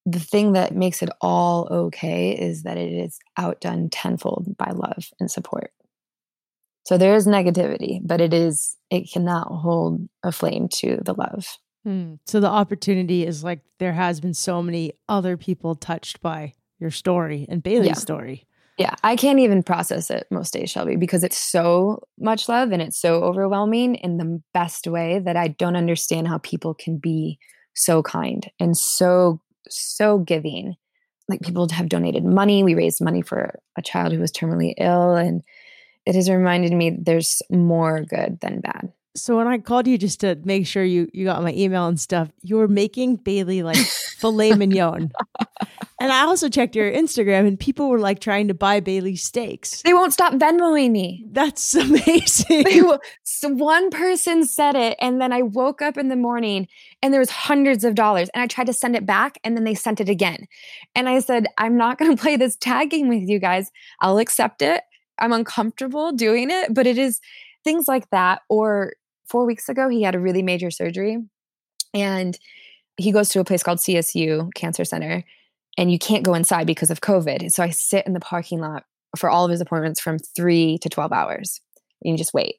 the 0.06 0.20
thing 0.20 0.52
that 0.52 0.74
makes 0.74 1.02
it 1.02 1.10
all 1.20 1.68
okay 1.70 2.30
is 2.32 2.62
that 2.62 2.76
it 2.76 2.92
is 2.92 3.18
outdone 3.36 3.90
tenfold 3.90 4.56
by 4.56 4.70
love 4.70 5.10
and 5.18 5.30
support. 5.30 5.72
So 6.84 6.96
there 6.96 7.14
is 7.14 7.26
negativity, 7.26 8.00
but 8.02 8.20
it 8.20 8.32
is 8.32 8.76
it 8.90 9.10
cannot 9.12 9.48
hold 9.48 10.08
a 10.22 10.32
flame 10.32 10.68
to 10.76 10.98
the 11.04 11.14
love. 11.14 11.46
Hmm. 11.84 12.14
So 12.26 12.40
the 12.40 12.48
opportunity 12.48 13.26
is 13.26 13.44
like 13.44 13.60
there 13.78 13.92
has 13.92 14.20
been 14.20 14.34
so 14.34 14.62
many 14.62 14.94
other 15.08 15.36
people 15.36 15.74
touched 15.74 16.20
by 16.20 16.54
your 16.78 16.90
story 16.90 17.46
and 17.48 17.62
Bailey's 17.62 17.88
yeah. 17.88 17.94
story. 17.94 18.46
Yeah, 18.78 18.94
I 19.04 19.16
can't 19.16 19.40
even 19.40 19.62
process 19.62 20.10
it 20.10 20.26
most 20.30 20.54
days, 20.54 20.70
Shelby, 20.70 20.96
because 20.96 21.22
it's 21.22 21.36
so 21.36 22.02
much 22.18 22.48
love 22.48 22.72
and 22.72 22.80
it's 22.80 22.98
so 22.98 23.22
overwhelming 23.22 23.96
in 23.96 24.16
the 24.16 24.42
best 24.54 24.86
way 24.86 25.18
that 25.18 25.36
I 25.36 25.48
don't 25.48 25.76
understand 25.76 26.28
how 26.28 26.38
people 26.38 26.72
can 26.72 26.96
be 26.96 27.38
so 27.74 28.02
kind 28.02 28.50
and 28.58 28.76
so 28.76 29.40
so 29.68 30.18
giving. 30.18 30.76
Like 31.28 31.42
people 31.42 31.68
have 31.68 31.88
donated 31.88 32.24
money. 32.24 32.64
We 32.64 32.74
raised 32.74 33.02
money 33.02 33.22
for 33.22 33.58
a 33.76 33.82
child 33.82 34.12
who 34.12 34.18
was 34.18 34.32
terminally 34.32 34.74
ill. 34.78 35.14
And 35.14 35.42
it 36.06 36.14
has 36.14 36.28
reminded 36.28 36.72
me 36.72 36.96
there's 36.98 37.42
more 37.50 38.02
good 38.02 38.38
than 38.40 38.60
bad. 38.60 38.92
So 39.16 39.36
when 39.36 39.46
I 39.46 39.58
called 39.58 39.86
you 39.86 39.98
just 39.98 40.20
to 40.20 40.38
make 40.44 40.66
sure 40.66 40.84
you 40.84 41.08
you 41.12 41.24
got 41.24 41.42
my 41.42 41.52
email 41.52 41.86
and 41.86 41.98
stuff, 41.98 42.30
you 42.42 42.56
were 42.56 42.68
making 42.68 43.16
Bailey 43.16 43.62
like 43.62 43.76
filet 43.76 44.54
mignon. 44.54 45.10
And 46.00 46.10
I 46.14 46.22
also 46.22 46.48
checked 46.48 46.74
your 46.74 46.90
Instagram 46.90 47.46
and 47.46 47.60
people 47.60 47.90
were 47.90 47.98
like 47.98 48.20
trying 48.20 48.48
to 48.48 48.54
buy 48.54 48.80
Bailey 48.80 49.16
steaks. 49.16 49.82
They 49.82 49.92
won't 49.92 50.14
stop 50.14 50.32
Venmoing 50.32 50.92
me. 50.92 51.26
That's 51.30 51.74
amazing. 51.76 52.64
So 53.22 53.50
one 53.50 53.90
person 53.90 54.46
said 54.46 54.76
it 54.76 54.96
and 54.98 55.20
then 55.20 55.30
I 55.30 55.42
woke 55.42 55.82
up 55.82 55.98
in 55.98 56.08
the 56.08 56.16
morning 56.16 56.68
and 57.02 57.12
there 57.12 57.20
was 57.20 57.28
hundreds 57.28 57.84
of 57.84 57.94
dollars 57.94 58.30
and 58.32 58.42
I 58.42 58.46
tried 58.46 58.68
to 58.68 58.72
send 58.72 58.96
it 58.96 59.04
back 59.04 59.38
and 59.44 59.58
then 59.58 59.64
they 59.64 59.74
sent 59.74 60.00
it 60.00 60.08
again. 60.08 60.46
And 60.94 61.06
I 61.06 61.20
said, 61.20 61.46
I'm 61.58 61.76
not 61.76 61.98
going 61.98 62.10
to 62.16 62.20
play 62.20 62.36
this 62.36 62.56
tag 62.56 62.90
game 62.90 63.08
with 63.08 63.28
you 63.28 63.38
guys. 63.38 63.70
I'll 64.00 64.18
accept 64.18 64.62
it. 64.62 64.82
I'm 65.18 65.34
uncomfortable 65.34 66.12
doing 66.12 66.50
it, 66.50 66.72
but 66.72 66.86
it 66.86 66.96
is 66.96 67.20
things 67.62 67.88
like 67.88 68.08
that 68.08 68.40
or 68.48 68.94
four 69.26 69.44
weeks 69.44 69.68
ago, 69.68 69.90
he 69.90 70.02
had 70.02 70.14
a 70.14 70.18
really 70.18 70.42
major 70.42 70.70
surgery 70.70 71.18
and 71.92 72.38
he 72.96 73.12
goes 73.12 73.28
to 73.30 73.40
a 73.40 73.44
place 73.44 73.62
called 73.62 73.78
CSU 73.78 74.52
Cancer 74.54 74.86
Center 74.86 75.24
and 75.80 75.90
you 75.90 75.98
can't 75.98 76.22
go 76.22 76.34
inside 76.34 76.66
because 76.66 76.90
of 76.90 77.00
COVID. 77.00 77.50
So 77.50 77.62
I 77.62 77.70
sit 77.70 78.06
in 78.06 78.12
the 78.12 78.20
parking 78.20 78.60
lot 78.60 78.84
for 79.16 79.30
all 79.30 79.46
of 79.46 79.50
his 79.50 79.62
appointments 79.62 79.98
from 79.98 80.18
three 80.18 80.76
to 80.82 80.90
12 80.90 81.10
hours. 81.10 81.62
And 82.02 82.12
you 82.12 82.18
just 82.18 82.34
wait. 82.34 82.56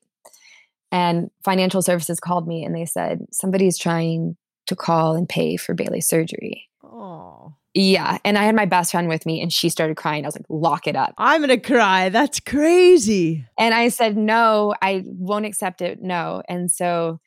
And 0.92 1.30
financial 1.46 1.84
services 1.84 2.20
called 2.20 2.48
me 2.48 2.66
and 2.66 2.76
they 2.76 2.86
said, 2.86 3.28
somebody's 3.32 3.78
trying 3.78 4.38
to 4.66 4.76
call 4.76 5.16
and 5.16 5.30
pay 5.30 5.56
for 5.56 5.76
Bailey's 5.76 6.08
surgery. 6.08 6.68
Oh. 6.84 7.54
Yeah. 7.76 8.18
And 8.26 8.40
I 8.40 8.44
had 8.44 8.56
my 8.56 8.66
best 8.66 8.90
friend 8.92 9.08
with 9.08 9.28
me 9.28 9.40
and 9.40 9.54
she 9.54 9.70
started 9.70 9.98
crying. 9.98 10.26
I 10.26 10.28
was 10.28 10.36
like, 10.36 10.48
lock 10.50 10.88
it 10.88 10.96
up. 10.96 11.14
I'm 11.20 11.42
going 11.42 11.50
to 11.50 11.58
cry. 11.58 12.10
That's 12.10 12.40
crazy. 12.40 13.46
And 13.56 13.76
I 13.76 13.90
said, 13.90 14.18
no, 14.18 14.74
I 14.82 15.04
won't 15.06 15.46
accept 15.46 15.82
it. 15.82 16.02
No. 16.02 16.42
And 16.50 16.72
so 16.72 17.22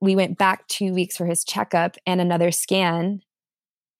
we 0.00 0.16
went 0.16 0.36
back 0.36 0.66
two 0.66 0.92
weeks 0.92 1.16
for 1.16 1.26
his 1.26 1.44
checkup 1.44 1.96
and 2.06 2.20
another 2.20 2.50
scan. 2.50 3.22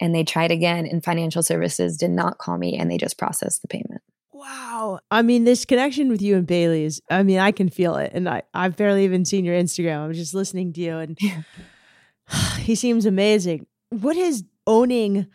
And 0.01 0.15
they 0.15 0.25
tried 0.25 0.51
again, 0.51 0.87
and 0.87 1.03
financial 1.03 1.43
services 1.43 1.97
did 1.97 2.11
not 2.11 2.39
call 2.39 2.59
me 2.59 2.77
and 2.77 2.91
they 2.91 2.99
just 2.99 3.17
processed 3.17 3.63
the 3.63 3.69
payment. 3.69 4.03
Wow. 4.31 5.01
I 5.11 5.23
mean, 5.23 5.45
this 5.45 5.65
connection 5.65 6.11
with 6.11 6.21
you 6.21 6.37
and 6.37 6.47
Bailey 6.47 6.85
is, 6.85 7.01
I 7.11 7.23
mean, 7.23 7.39
I 7.39 7.51
can 7.51 7.71
feel 7.71 7.97
it. 7.97 8.13
And 8.13 8.29
I, 8.29 8.43
I've 8.53 8.77
barely 8.77 9.05
even 9.05 9.25
seen 9.25 9.47
your 9.47 9.57
Instagram. 9.57 10.05
I'm 10.05 10.13
just 10.13 10.35
listening 10.35 10.75
to 10.75 10.81
you 10.81 10.99
and 10.99 11.19
he 12.59 12.75
seems 12.75 13.07
amazing. 13.07 13.67
What 13.91 14.17
has 14.17 14.45
owning 14.67 15.27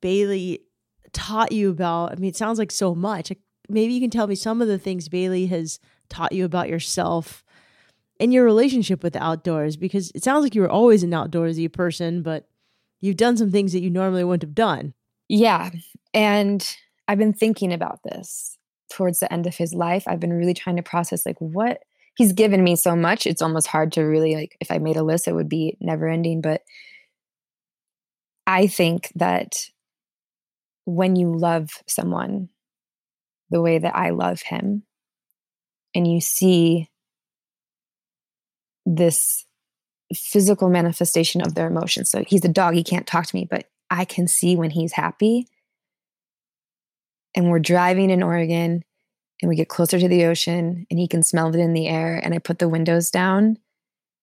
Bailey 0.00 0.60
taught 1.12 1.52
you 1.52 1.70
about? 1.70 2.12
I 2.12 2.14
mean, 2.16 2.28
it 2.28 2.36
sounds 2.36 2.58
like 2.58 2.70
so 2.70 2.94
much. 2.94 3.30
like 3.30 3.40
maybe 3.68 3.92
you 3.94 4.00
can 4.00 4.10
tell 4.10 4.26
me 4.26 4.34
some 4.34 4.62
of 4.62 4.68
the 4.68 4.78
things 4.78 5.08
Bailey 5.08 5.46
has 5.46 5.80
taught 6.08 6.32
you 6.32 6.44
about 6.44 6.68
yourself 6.68 7.42
and 8.20 8.32
your 8.32 8.44
relationship 8.44 9.02
with 9.02 9.14
the 9.14 9.22
outdoors 9.22 9.76
because 9.76 10.12
it 10.14 10.22
sounds 10.22 10.44
like 10.44 10.54
you 10.54 10.62
were 10.62 10.70
always 10.70 11.02
an 11.02 11.10
outdoorsy 11.10 11.72
person, 11.72 12.22
but 12.22 12.48
you've 13.04 13.18
done 13.18 13.36
some 13.36 13.50
things 13.50 13.72
that 13.74 13.82
you 13.82 13.90
normally 13.90 14.24
wouldn't 14.24 14.48
have 14.48 14.54
done. 14.54 14.94
Yeah. 15.28 15.70
And 16.14 16.66
I've 17.06 17.18
been 17.18 17.34
thinking 17.34 17.70
about 17.70 18.00
this 18.02 18.56
towards 18.90 19.20
the 19.20 19.30
end 19.30 19.46
of 19.46 19.54
his 19.54 19.74
life. 19.74 20.04
I've 20.06 20.20
been 20.20 20.32
really 20.32 20.54
trying 20.54 20.76
to 20.76 20.82
process 20.82 21.26
like 21.26 21.38
what 21.38 21.82
he's 22.16 22.32
given 22.32 22.64
me 22.64 22.76
so 22.76 22.96
much. 22.96 23.26
It's 23.26 23.42
almost 23.42 23.66
hard 23.66 23.92
to 23.92 24.02
really 24.02 24.34
like 24.34 24.56
if 24.58 24.70
I 24.70 24.78
made 24.78 24.96
a 24.96 25.02
list, 25.02 25.28
it 25.28 25.34
would 25.34 25.50
be 25.50 25.76
never 25.80 26.08
ending. 26.08 26.40
But 26.40 26.62
I 28.46 28.68
think 28.68 29.12
that 29.16 29.68
when 30.86 31.14
you 31.14 31.36
love 31.36 31.70
someone 31.86 32.48
the 33.50 33.60
way 33.60 33.78
that 33.78 33.94
I 33.94 34.10
love 34.10 34.40
him, 34.40 34.84
and 35.94 36.10
you 36.10 36.22
see 36.22 36.88
this 38.86 39.44
physical 40.14 40.68
manifestation 40.68 41.40
of 41.40 41.54
their 41.54 41.66
emotions. 41.66 42.10
So 42.10 42.24
he's 42.26 42.44
a 42.44 42.48
dog, 42.48 42.74
he 42.74 42.84
can't 42.84 43.06
talk 43.06 43.26
to 43.26 43.36
me, 43.36 43.46
but 43.48 43.68
I 43.90 44.04
can 44.04 44.26
see 44.28 44.56
when 44.56 44.70
he's 44.70 44.92
happy. 44.92 45.46
And 47.34 47.50
we're 47.50 47.58
driving 47.58 48.10
in 48.10 48.22
Oregon 48.22 48.84
and 49.42 49.48
we 49.48 49.56
get 49.56 49.68
closer 49.68 49.98
to 49.98 50.08
the 50.08 50.24
ocean 50.24 50.86
and 50.90 50.98
he 50.98 51.08
can 51.08 51.22
smell 51.22 51.48
it 51.48 51.60
in 51.60 51.74
the 51.74 51.88
air. 51.88 52.20
And 52.22 52.34
I 52.34 52.38
put 52.38 52.58
the 52.58 52.68
windows 52.68 53.10
down. 53.10 53.58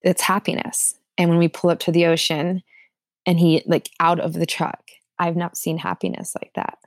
It's 0.01 0.21
happiness. 0.21 0.95
And 1.17 1.29
when 1.29 1.39
we 1.39 1.47
pull 1.47 1.69
up 1.69 1.79
to 1.81 1.91
the 1.91 2.05
ocean 2.07 2.63
and 3.25 3.39
he, 3.39 3.63
like, 3.65 3.89
out 3.99 4.19
of 4.19 4.33
the 4.33 4.45
truck, 4.45 4.81
I've 5.19 5.35
not 5.35 5.57
seen 5.57 5.77
happiness 5.77 6.33
like 6.41 6.51
that. 6.55 6.79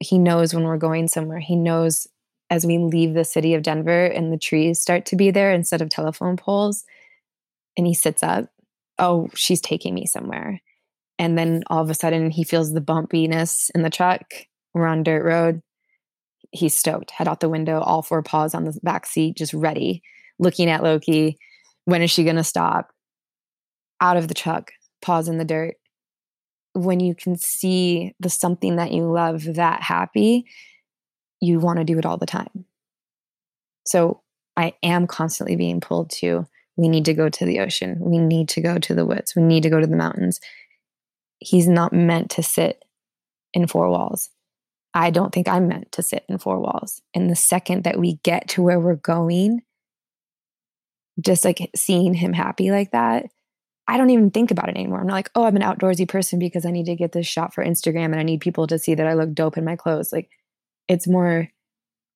He 0.00 0.18
knows 0.18 0.54
when 0.54 0.64
we're 0.64 0.78
going 0.78 1.08
somewhere. 1.08 1.38
He 1.38 1.54
knows 1.54 2.08
as 2.50 2.66
we 2.66 2.78
leave 2.78 3.14
the 3.14 3.24
city 3.24 3.54
of 3.54 3.62
Denver 3.62 4.06
and 4.06 4.32
the 4.32 4.38
trees 4.38 4.80
start 4.80 5.04
to 5.06 5.16
be 5.16 5.30
there 5.30 5.52
instead 5.52 5.82
of 5.82 5.88
telephone 5.88 6.36
poles. 6.36 6.84
And 7.78 7.86
he 7.86 7.94
sits 7.94 8.22
up. 8.22 8.50
Oh, 8.98 9.30
she's 9.34 9.62
taking 9.62 9.94
me 9.94 10.04
somewhere. 10.04 10.60
And 11.18 11.38
then 11.38 11.62
all 11.68 11.82
of 11.82 11.88
a 11.88 11.94
sudden 11.94 12.30
he 12.30 12.44
feels 12.44 12.72
the 12.72 12.82
bumpiness 12.82 13.70
in 13.74 13.82
the 13.82 13.90
truck. 13.90 14.22
We're 14.74 14.86
on 14.86 15.02
dirt 15.02 15.24
road. 15.24 15.62
He's 16.52 16.76
stoked. 16.76 17.10
Head 17.12 17.28
out 17.28 17.40
the 17.40 17.48
window, 17.48 17.80
all 17.80 18.02
four 18.02 18.22
paws 18.22 18.54
on 18.54 18.64
the 18.64 18.78
back 18.82 19.06
seat, 19.06 19.36
just 19.36 19.54
ready, 19.54 20.02
looking 20.38 20.68
at 20.68 20.82
Loki. 20.82 21.38
When 21.86 22.02
is 22.02 22.10
she 22.10 22.24
going 22.24 22.36
to 22.36 22.44
stop? 22.44 22.90
Out 24.00 24.18
of 24.18 24.28
the 24.28 24.34
truck, 24.34 24.72
paws 25.00 25.28
in 25.28 25.38
the 25.38 25.44
dirt 25.44 25.76
when 26.78 27.00
you 27.00 27.14
can 27.14 27.36
see 27.36 28.14
the 28.20 28.30
something 28.30 28.76
that 28.76 28.92
you 28.92 29.10
love 29.10 29.44
that 29.54 29.82
happy, 29.82 30.46
you 31.40 31.60
want 31.60 31.78
to 31.78 31.84
do 31.84 31.98
it 31.98 32.06
all 32.06 32.16
the 32.16 32.26
time. 32.26 32.64
So 33.86 34.22
I 34.56 34.74
am 34.82 35.06
constantly 35.06 35.56
being 35.56 35.80
pulled 35.80 36.10
to 36.10 36.46
we 36.78 36.88
need 36.88 37.04
to 37.06 37.12
go 37.12 37.28
to 37.28 37.44
the 37.44 37.58
ocean. 37.58 37.96
We 38.00 38.18
need 38.18 38.48
to 38.50 38.60
go 38.60 38.78
to 38.78 38.94
the 38.94 39.04
woods. 39.04 39.34
We 39.34 39.42
need 39.42 39.64
to 39.64 39.70
go 39.70 39.80
to 39.80 39.86
the 39.86 39.96
mountains. 39.96 40.40
He's 41.40 41.68
not 41.68 41.92
meant 41.92 42.30
to 42.30 42.42
sit 42.42 42.84
in 43.52 43.66
four 43.66 43.90
walls. 43.90 44.30
I 44.94 45.10
don't 45.10 45.34
think 45.34 45.48
I'm 45.48 45.68
meant 45.68 45.92
to 45.92 46.02
sit 46.02 46.24
in 46.28 46.38
four 46.38 46.60
walls. 46.60 47.02
And 47.14 47.28
the 47.28 47.36
second 47.36 47.84
that 47.84 47.98
we 47.98 48.20
get 48.22 48.48
to 48.50 48.62
where 48.62 48.78
we're 48.78 48.94
going, 48.94 49.62
just 51.20 51.44
like 51.44 51.68
seeing 51.74 52.14
him 52.14 52.32
happy 52.32 52.70
like 52.70 52.92
that, 52.92 53.26
I 53.88 53.96
don't 53.96 54.10
even 54.10 54.30
think 54.30 54.52
about 54.52 54.68
it 54.68 54.76
anymore. 54.76 55.00
I'm 55.00 55.08
not 55.08 55.14
like, 55.14 55.30
oh, 55.34 55.44
I'm 55.44 55.56
an 55.56 55.62
outdoorsy 55.62 56.08
person 56.08 56.38
because 56.38 56.64
I 56.64 56.70
need 56.70 56.86
to 56.86 56.94
get 56.94 57.10
this 57.10 57.26
shot 57.26 57.54
for 57.54 57.64
Instagram 57.64 58.06
and 58.06 58.20
I 58.20 58.22
need 58.22 58.40
people 58.40 58.68
to 58.68 58.78
see 58.78 58.94
that 58.94 59.06
I 59.06 59.14
look 59.14 59.32
dope 59.34 59.58
in 59.58 59.64
my 59.64 59.76
clothes. 59.76 60.12
Like, 60.12 60.30
it's 60.86 61.08
more 61.08 61.48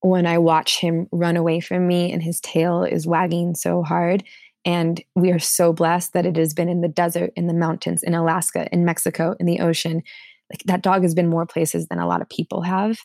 when 0.03 0.27
I 0.27 0.39
watch 0.39 0.79
him 0.79 1.09
run 1.11 1.37
away 1.37 1.61
from 1.61 1.87
me 1.87 2.13
and 2.13 2.23
his 2.23 2.41
tail 2.41 2.85
is 2.85 3.07
wagging 3.07 3.55
so 3.55 3.83
hard. 3.83 4.23
And 4.65 5.03
we 5.17 5.33
are 5.33 5.39
so 5.39 5.73
blessed 5.73 6.13
that 6.13 6.27
it 6.27 6.37
has 6.37 6.55
been 6.55 6.69
in 6.69 6.81
the 6.83 6.89
desert, 6.89 7.33
in 7.37 7.47
the 7.47 7.55
mountains, 7.55 8.03
in 8.03 8.15
Alaska, 8.15 8.69
in 8.73 8.85
Mexico, 8.85 9.35
in 9.41 9.47
the 9.47 9.61
ocean. 9.61 10.03
Like 10.51 10.63
that 10.67 10.83
dog 10.83 11.03
has 11.03 11.15
been 11.15 11.29
more 11.29 11.47
places 11.47 11.89
than 11.89 11.99
a 11.99 12.07
lot 12.07 12.23
of 12.23 12.29
people 12.29 12.63
have. 12.63 12.99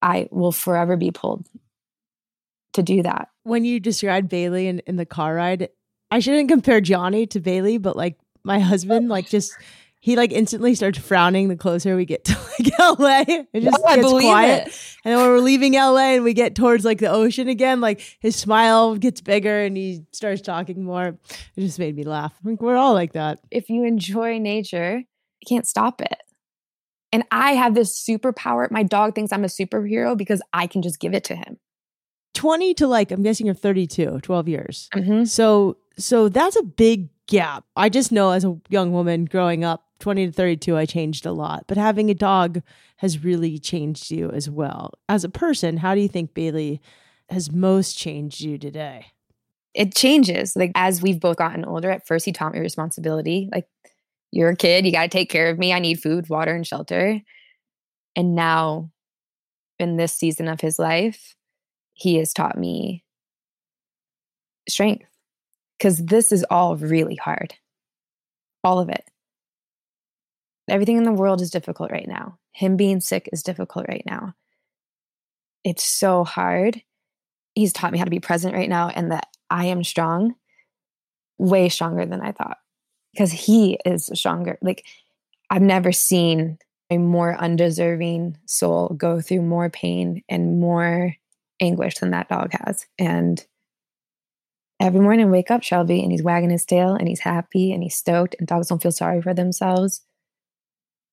I 0.00 0.28
will 0.30 0.52
forever 0.52 0.96
be 0.96 1.10
pulled 1.10 1.46
to 2.74 2.82
do 2.82 3.02
that. 3.02 3.28
When 3.44 3.64
you 3.64 3.80
described 3.80 4.28
Bailey 4.28 4.68
in, 4.68 4.80
in 4.80 4.96
the 4.96 5.06
car 5.06 5.34
ride, 5.34 5.68
I 6.10 6.20
shouldn't 6.20 6.48
compare 6.48 6.80
Johnny 6.80 7.26
to 7.28 7.40
Bailey, 7.40 7.78
but 7.78 7.96
like 7.96 8.16
my 8.44 8.58
husband, 8.60 9.08
like 9.08 9.28
just 9.28 9.56
he 10.00 10.16
like 10.16 10.32
instantly 10.32 10.74
starts 10.74 10.98
frowning 10.98 11.48
the 11.48 11.56
closer 11.56 11.96
we 11.96 12.04
get 12.04 12.24
to 12.24 12.38
like 12.58 12.98
LA. 12.98 13.24
It 13.52 13.62
just 13.62 13.84
I 13.84 13.96
gets 13.96 14.08
believe 14.08 14.24
quiet. 14.24 14.68
it. 14.68 14.91
And 15.04 15.12
then 15.12 15.20
when 15.20 15.30
we're 15.30 15.40
leaving 15.40 15.72
LA 15.74 16.14
and 16.14 16.24
we 16.24 16.32
get 16.32 16.54
towards 16.54 16.84
like 16.84 16.98
the 16.98 17.10
ocean 17.10 17.48
again, 17.48 17.80
like 17.80 18.00
his 18.20 18.36
smile 18.36 18.96
gets 18.96 19.20
bigger 19.20 19.62
and 19.62 19.76
he 19.76 20.04
starts 20.12 20.40
talking 20.42 20.84
more. 20.84 21.18
It 21.56 21.60
just 21.60 21.78
made 21.78 21.96
me 21.96 22.04
laugh. 22.04 22.32
Like 22.44 22.62
we're 22.62 22.76
all 22.76 22.94
like 22.94 23.12
that. 23.14 23.40
If 23.50 23.68
you 23.68 23.84
enjoy 23.84 24.38
nature, 24.38 24.98
you 24.98 25.46
can't 25.48 25.66
stop 25.66 26.00
it. 26.00 26.16
And 27.12 27.24
I 27.30 27.52
have 27.52 27.74
this 27.74 28.00
superpower. 28.08 28.70
My 28.70 28.82
dog 28.84 29.14
thinks 29.14 29.32
I'm 29.32 29.44
a 29.44 29.48
superhero 29.48 30.16
because 30.16 30.40
I 30.52 30.66
can 30.66 30.82
just 30.82 30.98
give 31.00 31.14
it 31.14 31.24
to 31.24 31.34
him. 31.36 31.58
20 32.34 32.72
to 32.74 32.86
like 32.86 33.10
I'm 33.10 33.22
guessing 33.22 33.46
you're 33.46 33.54
32, 33.54 34.20
12 34.22 34.48
years. 34.48 34.88
Mhm. 34.94 35.28
So 35.28 35.76
so 35.98 36.28
that's 36.28 36.56
a 36.56 36.62
big 36.62 37.08
gap. 37.26 37.64
I 37.76 37.88
just 37.88 38.12
know 38.12 38.30
as 38.30 38.44
a 38.44 38.56
young 38.70 38.92
woman 38.92 39.26
growing 39.26 39.64
up, 39.64 39.84
20 40.02 40.26
to 40.26 40.32
32, 40.32 40.76
I 40.76 40.84
changed 40.84 41.24
a 41.24 41.32
lot. 41.32 41.64
But 41.66 41.78
having 41.78 42.10
a 42.10 42.14
dog 42.14 42.62
has 42.96 43.24
really 43.24 43.58
changed 43.58 44.10
you 44.10 44.30
as 44.30 44.50
well. 44.50 44.92
As 45.08 45.24
a 45.24 45.30
person, 45.30 45.78
how 45.78 45.94
do 45.94 46.00
you 46.00 46.08
think 46.08 46.34
Bailey 46.34 46.80
has 47.30 47.50
most 47.50 47.96
changed 47.96 48.40
you 48.40 48.58
today? 48.58 49.06
It 49.74 49.94
changes. 49.94 50.54
Like 50.54 50.72
as 50.74 51.00
we've 51.00 51.20
both 51.20 51.36
gotten 51.36 51.64
older, 51.64 51.90
at 51.90 52.06
first 52.06 52.26
he 52.26 52.32
taught 52.32 52.52
me 52.52 52.60
responsibility. 52.60 53.48
Like, 53.50 53.66
you're 54.32 54.50
a 54.50 54.56
kid, 54.56 54.84
you 54.84 54.92
got 54.92 55.02
to 55.02 55.08
take 55.08 55.30
care 55.30 55.50
of 55.50 55.58
me. 55.58 55.72
I 55.72 55.78
need 55.78 56.00
food, 56.00 56.28
water, 56.28 56.54
and 56.54 56.66
shelter. 56.66 57.20
And 58.16 58.34
now, 58.34 58.90
in 59.78 59.96
this 59.96 60.12
season 60.12 60.48
of 60.48 60.60
his 60.60 60.78
life, 60.78 61.34
he 61.94 62.16
has 62.16 62.32
taught 62.32 62.58
me 62.58 63.04
strength 64.68 65.06
because 65.78 66.04
this 66.04 66.32
is 66.32 66.44
all 66.50 66.76
really 66.76 67.16
hard. 67.16 67.54
All 68.64 68.78
of 68.78 68.88
it. 68.88 69.04
Everything 70.68 70.96
in 70.96 71.04
the 71.04 71.12
world 71.12 71.40
is 71.40 71.50
difficult 71.50 71.90
right 71.90 72.06
now. 72.06 72.38
Him 72.52 72.76
being 72.76 73.00
sick 73.00 73.28
is 73.32 73.42
difficult 73.42 73.86
right 73.88 74.04
now. 74.06 74.34
It's 75.64 75.84
so 75.84 76.24
hard. 76.24 76.82
He's 77.54 77.72
taught 77.72 77.92
me 77.92 77.98
how 77.98 78.04
to 78.04 78.10
be 78.10 78.20
present 78.20 78.54
right 78.54 78.68
now 78.68 78.88
and 78.88 79.12
that 79.12 79.28
I 79.50 79.66
am 79.66 79.84
strong, 79.84 80.34
way 81.38 81.68
stronger 81.68 82.06
than 82.06 82.20
I 82.20 82.32
thought 82.32 82.58
because 83.12 83.32
he 83.32 83.78
is 83.84 84.10
stronger. 84.14 84.58
Like, 84.62 84.84
I've 85.50 85.62
never 85.62 85.92
seen 85.92 86.58
a 86.90 86.98
more 86.98 87.36
undeserving 87.36 88.38
soul 88.46 88.94
go 88.96 89.20
through 89.20 89.42
more 89.42 89.70
pain 89.70 90.22
and 90.28 90.60
more 90.60 91.14
anguish 91.60 91.96
than 91.96 92.10
that 92.10 92.28
dog 92.28 92.52
has. 92.64 92.86
And 92.98 93.44
every 94.80 95.00
morning, 95.00 95.30
wake 95.30 95.50
up 95.50 95.62
Shelby 95.62 96.02
and 96.02 96.10
he's 96.10 96.22
wagging 96.22 96.50
his 96.50 96.64
tail 96.64 96.94
and 96.94 97.08
he's 97.08 97.20
happy 97.20 97.72
and 97.72 97.82
he's 97.82 97.94
stoked, 97.94 98.34
and 98.38 98.48
dogs 98.48 98.68
don't 98.68 98.82
feel 98.82 98.92
sorry 98.92 99.20
for 99.22 99.34
themselves. 99.34 100.02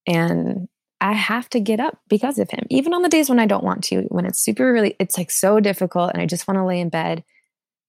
And 0.10 0.68
I 1.00 1.13
have 1.13 1.48
to 1.51 1.60
get 1.60 1.80
up 1.80 2.00
because 2.10 2.39
of 2.39 2.50
him, 2.50 2.66
even 2.70 2.94
on 2.94 3.04
the 3.04 3.10
days 3.10 3.30
when 3.30 3.39
I 3.39 3.46
don't 3.46 3.63
want 3.63 3.84
to, 3.86 4.01
when 4.10 4.25
it's 4.25 4.44
super 4.44 4.74
really, 4.74 4.96
it's 5.00 5.18
like 5.18 5.32
so 5.32 5.60
difficult 5.60 6.12
and 6.12 6.22
I 6.22 6.25
just 6.25 6.48
want 6.48 6.58
to 6.58 6.66
lay 6.66 6.82
in 6.82 6.89
bed. 6.89 7.24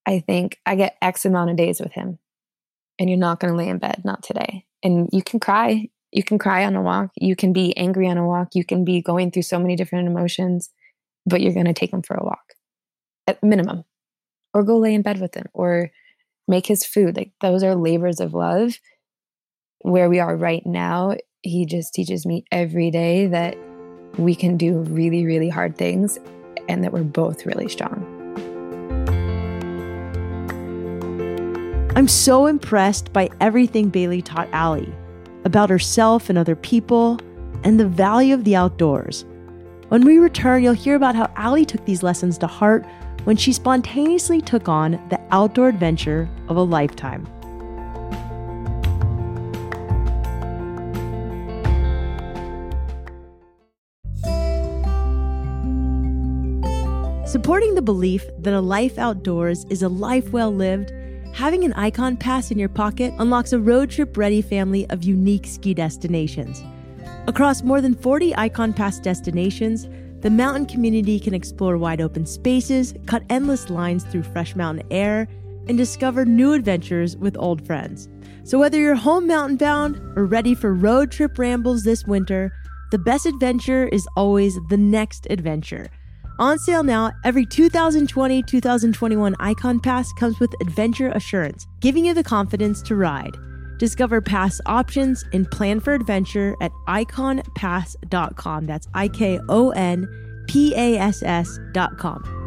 I 0.06 0.20
think 0.20 0.60
I 0.66 0.76
get 0.76 0.96
X 1.02 1.24
amount 1.24 1.50
of 1.50 1.56
days 1.56 1.80
with 1.80 1.92
him, 1.92 2.18
and 2.98 3.08
you're 3.08 3.18
not 3.18 3.40
going 3.40 3.52
to 3.52 3.56
lay 3.56 3.68
in 3.68 3.78
bed, 3.78 4.02
not 4.04 4.22
today. 4.22 4.64
And 4.82 5.08
you 5.12 5.22
can 5.22 5.40
cry. 5.40 5.88
You 6.12 6.22
can 6.22 6.38
cry 6.38 6.64
on 6.64 6.76
a 6.76 6.82
walk. 6.82 7.10
You 7.16 7.36
can 7.36 7.52
be 7.52 7.76
angry 7.76 8.08
on 8.08 8.18
a 8.18 8.26
walk. 8.26 8.48
You 8.54 8.64
can 8.64 8.84
be 8.84 9.00
going 9.00 9.30
through 9.30 9.42
so 9.42 9.58
many 9.58 9.76
different 9.76 10.08
emotions, 10.08 10.70
but 11.26 11.40
you're 11.40 11.54
going 11.54 11.66
to 11.66 11.72
take 11.72 11.92
him 11.92 12.02
for 12.02 12.16
a 12.16 12.24
walk 12.24 12.54
at 13.26 13.42
minimum, 13.42 13.84
or 14.52 14.62
go 14.62 14.78
lay 14.78 14.94
in 14.94 15.02
bed 15.02 15.20
with 15.20 15.34
him, 15.34 15.46
or 15.52 15.90
make 16.48 16.66
his 16.66 16.84
food. 16.84 17.16
Like 17.16 17.32
those 17.40 17.62
are 17.62 17.74
labors 17.74 18.20
of 18.20 18.34
love. 18.34 18.78
Where 19.82 20.10
we 20.10 20.18
are 20.18 20.36
right 20.36 20.64
now, 20.66 21.16
he 21.42 21.64
just 21.64 21.94
teaches 21.94 22.26
me 22.26 22.44
every 22.52 22.90
day 22.90 23.26
that 23.26 23.56
we 24.18 24.34
can 24.34 24.56
do 24.56 24.78
really, 24.80 25.24
really 25.24 25.48
hard 25.48 25.76
things 25.76 26.18
and 26.68 26.84
that 26.84 26.92
we're 26.92 27.02
both 27.02 27.46
really 27.46 27.68
strong. 27.68 28.16
I'm 31.96 32.08
so 32.08 32.46
impressed 32.46 33.12
by 33.12 33.30
everything 33.40 33.88
Bailey 33.88 34.22
taught 34.22 34.48
Ally 34.52 34.86
about 35.44 35.70
herself 35.70 36.28
and 36.28 36.38
other 36.38 36.56
people 36.56 37.18
and 37.64 37.80
the 37.80 37.88
value 37.88 38.34
of 38.34 38.44
the 38.44 38.56
outdoors. 38.56 39.24
When 39.88 40.04
we 40.04 40.18
return, 40.18 40.62
you'll 40.62 40.74
hear 40.74 40.94
about 40.94 41.16
how 41.16 41.32
Ally 41.36 41.64
took 41.64 41.84
these 41.84 42.02
lessons 42.02 42.38
to 42.38 42.46
heart 42.46 42.86
when 43.24 43.36
she 43.36 43.52
spontaneously 43.52 44.40
took 44.40 44.68
on 44.68 44.92
the 45.10 45.20
outdoor 45.30 45.68
adventure 45.68 46.28
of 46.48 46.56
a 46.56 46.62
lifetime. 46.62 47.26
Supporting 57.30 57.76
the 57.76 57.80
belief 57.80 58.28
that 58.40 58.54
a 58.54 58.60
life 58.60 58.98
outdoors 58.98 59.64
is 59.70 59.84
a 59.84 59.88
life 59.88 60.32
well 60.32 60.52
lived, 60.52 60.92
having 61.32 61.62
an 61.62 61.72
Ikon 61.74 62.18
Pass 62.18 62.50
in 62.50 62.58
your 62.58 62.68
pocket 62.68 63.14
unlocks 63.18 63.52
a 63.52 63.60
road 63.60 63.88
trip 63.88 64.16
ready 64.16 64.42
family 64.42 64.84
of 64.90 65.04
unique 65.04 65.46
ski 65.46 65.72
destinations. 65.72 66.60
Across 67.28 67.62
more 67.62 67.80
than 67.80 67.94
40 67.94 68.32
Ikon 68.32 68.74
Pass 68.74 68.98
destinations, 68.98 69.88
the 70.22 70.28
mountain 70.28 70.66
community 70.66 71.20
can 71.20 71.32
explore 71.32 71.78
wide 71.78 72.00
open 72.00 72.26
spaces, 72.26 72.94
cut 73.06 73.22
endless 73.30 73.70
lines 73.70 74.02
through 74.06 74.24
fresh 74.24 74.56
mountain 74.56 74.84
air, 74.90 75.28
and 75.68 75.78
discover 75.78 76.24
new 76.24 76.52
adventures 76.52 77.16
with 77.16 77.36
old 77.38 77.64
friends. 77.64 78.08
So, 78.42 78.58
whether 78.58 78.76
you're 78.76 78.96
home 78.96 79.28
mountain 79.28 79.56
bound 79.56 80.00
or 80.16 80.26
ready 80.26 80.56
for 80.56 80.74
road 80.74 81.12
trip 81.12 81.38
rambles 81.38 81.84
this 81.84 82.04
winter, 82.08 82.52
the 82.90 82.98
best 82.98 83.24
adventure 83.24 83.86
is 83.86 84.08
always 84.16 84.58
the 84.68 84.76
next 84.76 85.28
adventure. 85.30 85.90
On 86.40 86.58
sale 86.58 86.82
now, 86.82 87.12
every 87.22 87.44
2020 87.44 88.42
2021 88.42 89.34
Ikon 89.34 89.82
Pass 89.82 90.10
comes 90.14 90.40
with 90.40 90.50
Adventure 90.62 91.10
Assurance, 91.10 91.66
giving 91.80 92.06
you 92.06 92.14
the 92.14 92.22
confidence 92.22 92.80
to 92.80 92.96
ride. 92.96 93.36
Discover 93.76 94.22
pass 94.22 94.58
options 94.64 95.22
and 95.34 95.50
plan 95.50 95.80
for 95.80 95.92
adventure 95.92 96.56
at 96.62 96.72
ikonpass.com. 96.88 98.64
That's 98.64 98.88
I 98.94 99.08
K 99.08 99.38
O 99.50 99.68
N 99.72 100.08
P 100.48 100.74
A 100.74 100.96
S 100.96 101.22
S.com. 101.22 102.39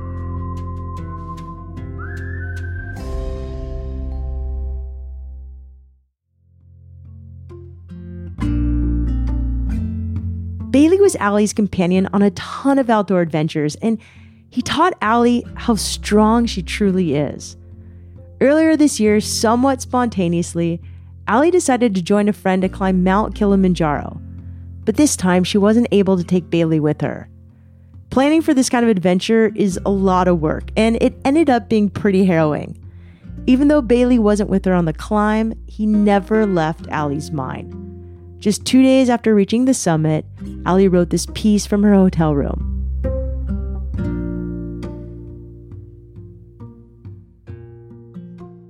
Bailey 10.84 11.00
was 11.00 11.16
Ally's 11.16 11.54
companion 11.54 12.10
on 12.12 12.22
a 12.22 12.32
ton 12.32 12.78
of 12.78 12.90
outdoor 12.90 13.22
adventures, 13.22 13.76
and 13.76 13.98
he 14.50 14.62
taught 14.62 14.98
Ally 15.02 15.40
how 15.56 15.76
strong 15.76 16.46
she 16.46 16.62
truly 16.62 17.16
is. 17.16 17.56
Earlier 18.42 18.76
this 18.76 19.00
year, 19.00 19.22
somewhat 19.22 19.82
spontaneously, 19.82 20.82
Ally 21.26 21.52
decided 21.52 21.96
to 21.96 22.02
join 22.02 22.28
a 22.28 22.34
friend 22.34 22.62
to 22.64 22.68
climb 22.68 23.02
Mount 23.02 23.34
Kilimanjaro. 23.34 24.20
But 24.84 24.98
this 24.98 25.16
time, 25.16 25.46
she 25.46 25.58
wasn't 25.58 25.88
able 25.94 26.18
to 26.18 26.24
take 26.26 26.50
Bailey 26.50 26.82
with 26.82 27.00
her. 27.00 27.30
Planning 28.10 28.42
for 28.42 28.54
this 28.54 28.68
kind 28.68 28.84
of 28.84 28.92
adventure 28.92 29.54
is 29.56 29.80
a 29.86 29.90
lot 29.90 30.28
of 30.28 30.42
work, 30.42 30.70
and 30.76 31.02
it 31.02 31.16
ended 31.24 31.50
up 31.50 31.70
being 31.70 31.90
pretty 31.90 32.26
harrowing. 32.26 32.78
Even 33.48 33.70
though 33.70 33.82
Bailey 33.82 34.20
wasn't 34.20 34.50
with 34.50 34.66
her 34.66 34.74
on 34.74 34.84
the 34.84 34.92
climb, 34.92 35.54
he 35.66 35.86
never 35.86 36.46
left 36.46 36.90
Ally's 36.90 37.32
mind. 37.32 37.83
Just 38.44 38.66
two 38.66 38.84
days 38.84 39.10
after 39.10 39.34
reaching 39.34 39.64
the 39.64 39.74
summit, 39.74 40.26
Ally 40.66 40.88
wrote 40.88 41.12
this 41.12 41.28
piece 41.28 41.66
from 41.66 41.82
her 41.82 41.94
hotel 41.94 42.36
room. 42.36 42.72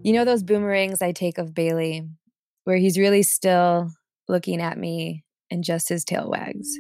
You 0.04 0.14
know 0.14 0.26
those 0.26 0.44
boomerangs 0.44 1.02
I 1.02 1.12
take 1.12 1.40
of 1.40 1.56
Bailey, 1.56 2.08
where 2.66 2.78
he's 2.78 3.00
really 3.00 3.24
still 3.24 3.90
looking 4.28 4.62
at 4.62 4.78
me 4.78 5.24
and 5.50 5.64
just 5.64 5.90
his 5.90 6.06
tail 6.06 6.30
wags. 6.30 6.78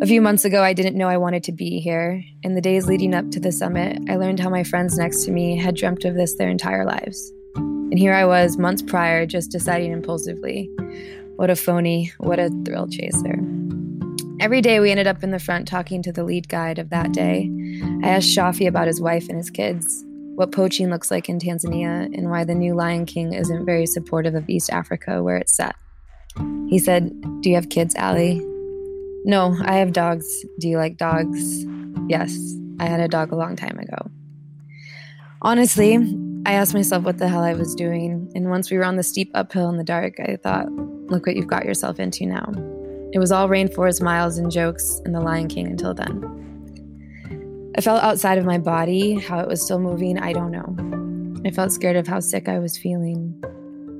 A 0.00 0.06
few 0.06 0.22
months 0.22 0.46
ago, 0.46 0.62
I 0.62 0.72
didn't 0.72 0.96
know 0.96 1.08
I 1.08 1.18
wanted 1.18 1.44
to 1.44 1.52
be 1.52 1.80
here. 1.80 2.22
In 2.42 2.54
the 2.54 2.62
days 2.62 2.86
leading 2.86 3.14
up 3.14 3.30
to 3.32 3.40
the 3.40 3.52
summit, 3.52 3.98
I 4.08 4.16
learned 4.16 4.40
how 4.40 4.48
my 4.48 4.64
friends 4.64 4.96
next 4.96 5.26
to 5.26 5.32
me 5.32 5.58
had 5.58 5.76
dreamt 5.76 6.06
of 6.06 6.14
this 6.14 6.34
their 6.36 6.48
entire 6.48 6.86
lives. 6.86 7.30
And 7.56 7.98
here 7.98 8.14
I 8.14 8.24
was, 8.24 8.56
months 8.56 8.80
prior, 8.80 9.26
just 9.26 9.50
deciding 9.50 9.92
impulsively. 9.92 10.70
What 11.36 11.50
a 11.50 11.56
phony, 11.56 12.12
what 12.18 12.38
a 12.38 12.50
thrill 12.64 12.88
chaser. 12.88 13.38
Every 14.40 14.62
day 14.62 14.80
we 14.80 14.90
ended 14.90 15.06
up 15.06 15.22
in 15.22 15.30
the 15.30 15.38
front 15.38 15.68
talking 15.68 16.02
to 16.02 16.12
the 16.12 16.24
lead 16.24 16.48
guide 16.48 16.78
of 16.78 16.90
that 16.90 17.12
day. 17.12 17.50
I 18.02 18.08
asked 18.08 18.28
Shafi 18.28 18.66
about 18.66 18.86
his 18.86 19.00
wife 19.00 19.28
and 19.28 19.36
his 19.36 19.50
kids, 19.50 20.02
what 20.34 20.52
poaching 20.52 20.90
looks 20.90 21.10
like 21.10 21.28
in 21.28 21.38
Tanzania, 21.38 22.04
and 22.16 22.30
why 22.30 22.44
the 22.44 22.54
new 22.54 22.74
Lion 22.74 23.04
King 23.04 23.34
isn't 23.34 23.66
very 23.66 23.86
supportive 23.86 24.34
of 24.34 24.48
East 24.48 24.70
Africa 24.70 25.22
where 25.22 25.36
it's 25.36 25.54
set. 25.54 25.74
He 26.68 26.78
said, 26.78 27.10
Do 27.42 27.50
you 27.50 27.54
have 27.54 27.68
kids, 27.68 27.94
Ally? 27.96 28.38
No, 29.24 29.56
I 29.62 29.74
have 29.74 29.92
dogs. 29.92 30.26
Do 30.58 30.68
you 30.68 30.78
like 30.78 30.96
dogs? 30.96 31.64
Yes, 32.08 32.34
I 32.80 32.86
had 32.86 33.00
a 33.00 33.08
dog 33.08 33.32
a 33.32 33.36
long 33.36 33.56
time 33.56 33.78
ago. 33.78 34.10
Honestly, 35.42 35.96
I 36.46 36.52
asked 36.52 36.74
myself 36.74 37.02
what 37.02 37.18
the 37.18 37.26
hell 37.26 37.42
I 37.42 37.54
was 37.54 37.74
doing. 37.74 38.30
And 38.36 38.48
once 38.50 38.70
we 38.70 38.76
were 38.76 38.84
on 38.84 38.94
the 38.94 39.02
steep 39.02 39.32
uphill 39.34 39.68
in 39.68 39.78
the 39.78 39.84
dark, 39.84 40.20
I 40.20 40.36
thought, 40.36 40.70
look 40.70 41.26
what 41.26 41.34
you've 41.34 41.48
got 41.48 41.64
yourself 41.64 41.98
into 41.98 42.24
now. 42.24 42.52
It 43.12 43.18
was 43.18 43.32
all 43.32 43.48
rainforest 43.48 44.00
miles 44.00 44.38
and 44.38 44.48
jokes 44.48 45.00
and 45.04 45.12
the 45.12 45.20
Lion 45.20 45.48
King 45.48 45.66
until 45.66 45.92
then. 45.92 47.72
I 47.76 47.80
felt 47.80 48.00
outside 48.00 48.38
of 48.38 48.44
my 48.44 48.58
body, 48.58 49.14
how 49.14 49.40
it 49.40 49.48
was 49.48 49.60
still 49.60 49.80
moving, 49.80 50.20
I 50.20 50.32
don't 50.32 50.52
know. 50.52 51.42
I 51.44 51.50
felt 51.50 51.72
scared 51.72 51.96
of 51.96 52.06
how 52.06 52.20
sick 52.20 52.48
I 52.48 52.60
was 52.60 52.78
feeling. 52.78 53.42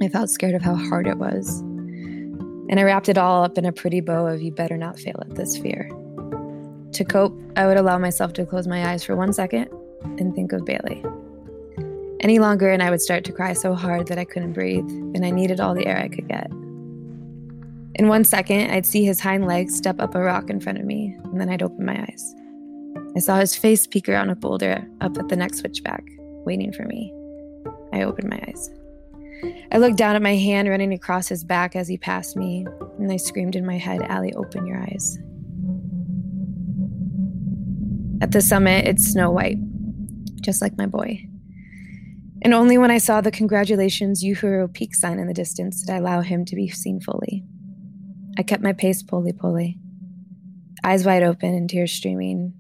I 0.01 0.07
felt 0.07 0.31
scared 0.31 0.55
of 0.55 0.63
how 0.63 0.77
hard 0.77 1.09
it 1.09 1.19
was. 1.19 1.59
And 1.59 2.79
I 2.79 2.85
wrapped 2.85 3.09
it 3.09 3.19
all 3.19 3.43
up 3.43 3.59
in 3.59 3.65
a 3.65 3.73
pretty 3.73 4.01
bow 4.01 4.29
of 4.29 4.41
you 4.41 4.53
better 4.53 4.77
not 4.77 5.01
fail 5.01 5.21
at 5.21 5.35
this 5.35 5.59
fear. 5.59 5.91
To 6.93 7.05
cope, 7.05 7.37
I 7.57 7.67
would 7.67 7.77
allow 7.77 7.99
myself 7.99 8.35
to 8.35 8.47
close 8.47 8.69
my 8.69 8.93
eyes 8.93 9.03
for 9.03 9.17
one 9.17 9.33
second 9.33 9.69
and 10.21 10.33
think 10.33 10.53
of 10.53 10.65
Bailey. 10.65 11.05
Any 12.21 12.39
longer, 12.39 12.71
and 12.71 12.83
I 12.83 12.91
would 12.91 13.03
start 13.03 13.25
to 13.25 13.33
cry 13.33 13.53
so 13.53 13.75
hard 13.75 14.09
that 14.09 14.19
I 14.19 14.25
couldn't 14.25 14.55
breathe, 14.55 14.89
and 14.89 15.25
I 15.25 15.31
needed 15.31 15.61
all 15.61 15.75
the 15.75 15.87
air 15.87 15.99
I 15.99 16.09
could 16.09 16.29
get. 16.29 16.51
In 17.99 18.09
one 18.09 18.25
second, 18.25 18.71
I'd 18.71 18.87
see 18.87 19.05
his 19.05 19.21
hind 19.21 19.47
legs 19.47 19.75
step 19.75 20.01
up 20.01 20.15
a 20.15 20.21
rock 20.21 20.51
in 20.51 20.61
front 20.61 20.79
of 20.79 20.85
me, 20.85 21.17
and 21.25 21.41
then 21.41 21.49
I'd 21.49 21.63
open 21.63 21.85
my 21.85 21.99
eyes. 21.99 22.35
I 23.17 23.21
saw 23.21 23.39
his 23.39 23.57
face 23.57 23.87
peek 23.87 24.09
around 24.09 24.31
a 24.31 24.37
boulder 24.37 24.87
up 25.01 25.17
at 25.19 25.29
the 25.29 25.37
next 25.37 25.59
switchback, 25.59 26.05
waiting 26.45 26.73
for 26.73 26.85
me. 26.85 27.13
I 27.93 28.03
opened 28.03 28.29
my 28.29 28.43
eyes. 28.49 28.71
I 29.73 29.79
looked 29.79 29.97
down 29.97 30.17
at 30.17 30.23
my 30.23 30.37
hand 30.37 30.69
running 30.69 30.93
across 30.93 31.29
his 31.29 31.45
back 31.45 31.77
as 31.77 31.89
he 31.89 31.99
passed 31.99 32.37
me, 32.37 32.67
and 32.99 33.11
I 33.11 33.17
screamed 33.17 33.57
in 33.57 33.67
my 33.67 33.79
head, 33.79 34.03
Ally, 34.03 34.31
open 34.37 34.67
your 34.67 34.79
eyes. 34.79 35.19
At 38.21 38.33
the 38.33 38.41
summit, 38.41 38.87
it's 38.87 39.13
snow 39.13 39.31
white, 39.31 39.59
just 40.41 40.63
like 40.63 40.77
my 40.79 40.87
boy. 40.87 41.27
And 42.43 42.53
only 42.55 42.79
when 42.79 42.91
I 42.91 42.99
saw 42.99 43.21
the 43.21 43.31
congratulations 43.31 44.23
Uhuru 44.23 44.73
Peak 44.73 44.95
sign 44.95 45.19
in 45.19 45.27
the 45.27 45.35
distance 45.35 45.83
did 45.83 45.93
I 45.93 45.97
allow 45.97 46.21
him 46.21 46.45
to 46.45 46.57
be 46.57 46.69
seen 46.69 47.01
fully. 47.01 47.45
I 48.39 48.43
kept 48.43 48.63
my 48.63 48.73
pace 48.73 49.03
pole 49.03 49.33
pole, 49.33 49.75
eyes 50.85 51.07
wide 51.07 51.23
open 51.23 51.55
and 51.55 51.69
tears 51.69 51.93
streaming. 51.93 52.53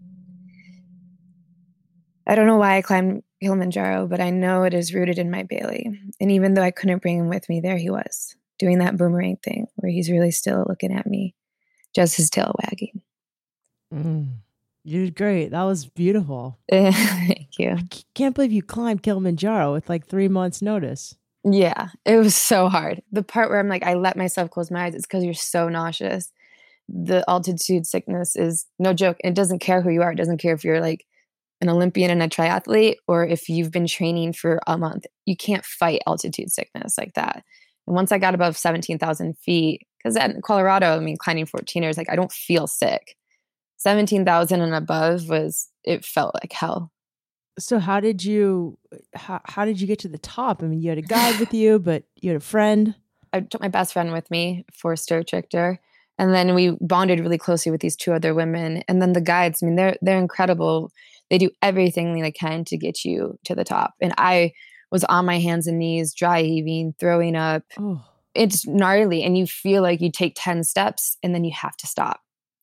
I 2.26 2.34
don't 2.34 2.46
know 2.46 2.56
why 2.56 2.78
I 2.78 2.82
climbed 2.82 3.22
Kilimanjaro, 3.42 4.06
but 4.06 4.20
I 4.20 4.30
know 4.30 4.64
it 4.64 4.74
is 4.74 4.94
rooted 4.94 5.18
in 5.18 5.30
my 5.30 5.42
Bailey. 5.42 6.00
And 6.20 6.32
even 6.32 6.54
though 6.54 6.62
I 6.62 6.70
couldn't 6.70 7.02
bring 7.02 7.18
him 7.18 7.28
with 7.28 7.48
me, 7.48 7.60
there 7.60 7.76
he 7.76 7.90
was, 7.90 8.34
doing 8.58 8.78
that 8.78 8.96
boomerang 8.96 9.36
thing 9.36 9.66
where 9.76 9.92
he's 9.92 10.10
really 10.10 10.30
still 10.30 10.64
looking 10.68 10.92
at 10.92 11.06
me, 11.06 11.34
just 11.94 12.16
his 12.16 12.30
tail 12.30 12.54
wagging. 12.64 13.02
Mm, 13.92 14.38
you 14.86 15.04
did 15.04 15.16
great. 15.16 15.50
That 15.50 15.64
was 15.64 15.84
beautiful. 15.84 16.58
Thank 16.70 17.58
you. 17.58 17.70
I 17.72 17.88
can't 18.14 18.34
believe 18.34 18.52
you 18.52 18.62
climbed 18.62 19.02
Kilimanjaro 19.02 19.72
with 19.72 19.88
like 19.88 20.06
three 20.06 20.28
months' 20.28 20.62
notice. 20.62 21.16
Yeah, 21.44 21.88
it 22.04 22.16
was 22.16 22.34
so 22.34 22.68
hard. 22.68 23.02
The 23.10 23.22
part 23.22 23.50
where 23.50 23.58
I'm 23.58 23.68
like, 23.68 23.84
I 23.84 23.94
let 23.94 24.16
myself 24.16 24.50
close 24.50 24.70
my 24.70 24.84
eyes, 24.84 24.94
it's 24.94 25.06
because 25.06 25.24
you're 25.24 25.34
so 25.34 25.68
nauseous. 25.68 26.32
The 26.88 27.24
altitude 27.28 27.86
sickness 27.86 28.36
is 28.36 28.66
no 28.78 28.92
joke. 28.92 29.16
It 29.24 29.34
doesn't 29.34 29.58
care 29.58 29.82
who 29.82 29.90
you 29.90 30.02
are. 30.02 30.12
It 30.12 30.16
doesn't 30.16 30.38
care 30.38 30.54
if 30.54 30.64
you're 30.64 30.80
like 30.80 31.04
an 31.60 31.68
Olympian 31.68 32.10
and 32.10 32.22
a 32.22 32.28
triathlete, 32.28 32.96
or 33.08 33.26
if 33.26 33.48
you've 33.48 33.72
been 33.72 33.86
training 33.86 34.34
for 34.34 34.60
a 34.66 34.78
month, 34.78 35.06
you 35.24 35.36
can't 35.36 35.64
fight 35.64 36.02
altitude 36.06 36.52
sickness 36.52 36.96
like 36.98 37.14
that. 37.14 37.42
And 37.86 37.96
once 37.96 38.12
I 38.12 38.18
got 38.18 38.34
above 38.34 38.56
17,000 38.56 39.36
feet, 39.38 39.86
because 39.98 40.16
at 40.16 40.40
Colorado, 40.42 40.96
I 40.96 41.00
mean, 41.00 41.16
climbing 41.16 41.46
14ers, 41.46 41.96
like, 41.96 42.10
I 42.10 42.16
don't 42.16 42.32
feel 42.32 42.66
sick. 42.66 43.16
17,000 43.86 44.60
and 44.60 44.74
above 44.74 45.28
was, 45.28 45.68
it 45.84 46.04
felt 46.04 46.34
like 46.34 46.52
hell. 46.52 46.90
So 47.56 47.78
how 47.78 48.00
did 48.00 48.24
you, 48.24 48.76
how, 49.14 49.40
how 49.44 49.64
did 49.64 49.80
you 49.80 49.86
get 49.86 50.00
to 50.00 50.08
the 50.08 50.18
top? 50.18 50.60
I 50.60 50.66
mean, 50.66 50.82
you 50.82 50.88
had 50.88 50.98
a 50.98 51.02
guide 51.16 51.38
with 51.38 51.54
you, 51.54 51.78
but 51.78 52.02
you 52.16 52.30
had 52.30 52.36
a 52.36 52.44
friend. 52.44 52.96
I 53.32 53.42
took 53.42 53.60
my 53.60 53.68
best 53.68 53.92
friend 53.92 54.12
with 54.12 54.28
me, 54.28 54.64
Forster 54.74 55.22
Trichter. 55.22 55.78
And 56.18 56.34
then 56.34 56.52
we 56.54 56.76
bonded 56.80 57.20
really 57.20 57.38
closely 57.38 57.70
with 57.70 57.80
these 57.80 57.94
two 57.94 58.12
other 58.12 58.34
women. 58.34 58.82
And 58.88 59.00
then 59.00 59.12
the 59.12 59.20
guides, 59.20 59.62
I 59.62 59.66
mean, 59.66 59.76
they're, 59.76 59.96
they're 60.02 60.18
incredible 60.18 60.90
they 61.30 61.38
do 61.38 61.50
everything 61.62 62.20
they 62.20 62.32
can 62.32 62.64
to 62.64 62.76
get 62.76 63.04
you 63.04 63.38
to 63.44 63.54
the 63.54 63.64
top. 63.64 63.94
And 64.00 64.14
I 64.18 64.52
was 64.90 65.04
on 65.04 65.26
my 65.26 65.38
hands 65.38 65.66
and 65.68 65.78
knees, 65.78 66.12
dry 66.12 66.42
heaving, 66.42 66.94
throwing 66.98 67.36
up. 67.36 67.62
Oh. 67.78 68.04
It's 68.34 68.66
gnarly. 68.66 69.22
And 69.22 69.36
you 69.36 69.46
feel 69.46 69.82
like 69.82 70.00
you 70.00 70.10
take 70.10 70.34
10 70.36 70.64
steps 70.64 71.16
and 71.22 71.34
then 71.34 71.44
you 71.44 71.52
have 71.52 71.76
to 71.78 71.86
stop. 71.86 72.20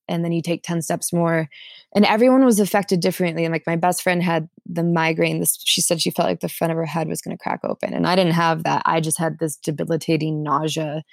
And 0.08 0.24
then 0.24 0.32
you 0.32 0.42
take 0.42 0.64
10 0.64 0.82
steps 0.82 1.14
more. 1.14 1.48
And 1.96 2.06
everyone 2.06 2.44
was 2.44 2.60
affected 2.60 3.00
differently. 3.00 3.46
And 3.46 3.52
like 3.52 3.68
my 3.68 3.76
best 3.76 4.02
friend 4.02 4.22
had 4.22 4.50
the 4.66 4.84
migraine. 4.84 5.40
This 5.40 5.58
she 5.64 5.82
said 5.82 6.02
she 6.02 6.12
felt 6.12 6.28
like 6.28 6.42
the 6.42 6.50
front 6.50 6.72
of 6.72 6.78
her 6.78 6.86
head 6.86 7.08
was 7.08 7.22
going 7.22 7.36
to 7.36 7.42
crack 7.42 7.62
open. 7.64 7.94
And 7.94 8.06
I 8.06 8.16
didn't 8.16 8.34
have 8.34 8.64
that. 8.64 8.84
I 8.86 9.00
just 9.00 9.18
had 9.18 9.40
this 9.40 9.56
debilitating 9.56 10.44
nausea. 10.44 11.04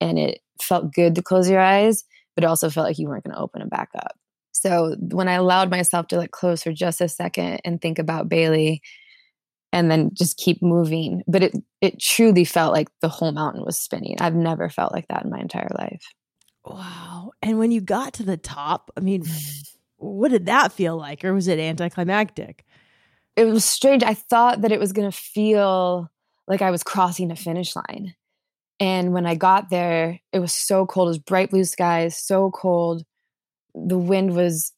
And 0.00 0.18
it 0.18 0.40
felt 0.60 0.92
good 0.92 1.14
to 1.14 1.22
close 1.22 1.48
your 1.48 1.60
eyes, 1.60 2.04
but 2.34 2.44
it 2.44 2.46
also 2.46 2.70
felt 2.70 2.86
like 2.86 2.98
you 2.98 3.08
weren't 3.08 3.24
going 3.24 3.34
to 3.34 3.40
open 3.40 3.60
them 3.60 3.68
back 3.68 3.90
up. 3.96 4.16
So 4.52 4.96
when 5.10 5.28
I 5.28 5.34
allowed 5.34 5.70
myself 5.70 6.06
to 6.08 6.16
like 6.16 6.30
close 6.30 6.62
for 6.62 6.72
just 6.72 7.00
a 7.00 7.08
second 7.08 7.60
and 7.64 7.80
think 7.80 7.98
about 7.98 8.28
Bailey 8.28 8.82
and 9.72 9.90
then 9.90 10.10
just 10.14 10.38
keep 10.38 10.62
moving, 10.62 11.22
but 11.26 11.42
it 11.42 11.54
it 11.82 12.00
truly 12.00 12.44
felt 12.44 12.72
like 12.72 12.88
the 13.00 13.08
whole 13.08 13.32
mountain 13.32 13.64
was 13.64 13.78
spinning. 13.78 14.16
I've 14.20 14.34
never 14.34 14.70
felt 14.70 14.92
like 14.92 15.08
that 15.08 15.24
in 15.24 15.30
my 15.30 15.38
entire 15.40 15.68
life. 15.78 16.02
Wow. 16.66 17.32
And 17.42 17.58
when 17.58 17.70
you 17.70 17.80
got 17.80 18.14
to 18.14 18.22
the 18.22 18.36
top, 18.36 18.90
I 18.96 19.00
mean, 19.00 19.24
what 19.96 20.30
did 20.30 20.46
that 20.46 20.72
feel 20.72 20.96
like 20.96 21.24
or 21.24 21.32
was 21.32 21.48
it 21.48 21.58
anticlimactic? 21.58 22.64
It 23.36 23.44
was 23.44 23.64
strange. 23.64 24.02
I 24.02 24.14
thought 24.14 24.62
that 24.62 24.72
it 24.72 24.80
was 24.80 24.92
going 24.92 25.10
to 25.10 25.16
feel 25.16 26.10
like 26.48 26.62
I 26.62 26.70
was 26.70 26.82
crossing 26.82 27.30
a 27.30 27.36
finish 27.36 27.74
line. 27.76 28.14
And 28.78 29.12
when 29.12 29.26
I 29.26 29.34
got 29.34 29.70
there, 29.70 30.20
it 30.32 30.38
was 30.38 30.52
so 30.52 30.86
cold. 30.86 31.08
It 31.08 31.10
was 31.10 31.18
bright 31.18 31.50
blue 31.50 31.64
skies, 31.64 32.16
so 32.16 32.50
cold 32.50 33.04
the 33.76 33.98
wind 33.98 34.34
was 34.34 34.72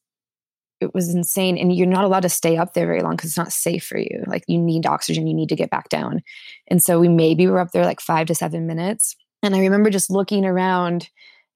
it 0.80 0.94
was 0.94 1.12
insane 1.12 1.58
and 1.58 1.74
you're 1.74 1.86
not 1.86 2.04
allowed 2.04 2.20
to 2.20 2.28
stay 2.28 2.56
up 2.56 2.74
there 2.74 2.86
very 2.86 3.00
long 3.00 3.16
because 3.16 3.30
it's 3.30 3.38
not 3.38 3.52
safe 3.52 3.84
for 3.84 3.98
you 3.98 4.24
like 4.26 4.44
you 4.48 4.58
need 4.58 4.86
oxygen 4.86 5.26
you 5.26 5.34
need 5.34 5.48
to 5.48 5.56
get 5.56 5.70
back 5.70 5.88
down 5.88 6.20
and 6.66 6.82
so 6.82 7.00
we 7.00 7.08
maybe 7.08 7.46
were 7.46 7.60
up 7.60 7.70
there 7.72 7.84
like 7.84 8.00
five 8.00 8.26
to 8.26 8.34
seven 8.34 8.66
minutes 8.66 9.16
and 9.42 9.54
i 9.54 9.60
remember 9.60 9.90
just 9.90 10.10
looking 10.10 10.44
around 10.44 11.08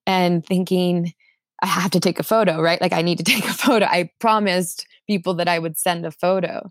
and 0.07 0.45
thinking 0.45 1.13
i 1.63 1.67
have 1.67 1.91
to 1.91 2.01
take 2.01 2.19
a 2.19 2.25
photo 2.25 2.61
right 2.61 2.81
like 2.81 2.93
i 2.93 3.03
need 3.03 3.19
to 3.19 3.25
take 3.33 3.45
a 3.45 3.55
photo 3.55 3.87
i 3.87 4.11
promised 4.21 4.87
people 5.07 5.35
that 5.35 5.49
i 5.49 5.59
would 5.59 5.79
send 5.79 6.05
a 6.05 6.11
photo 6.11 6.71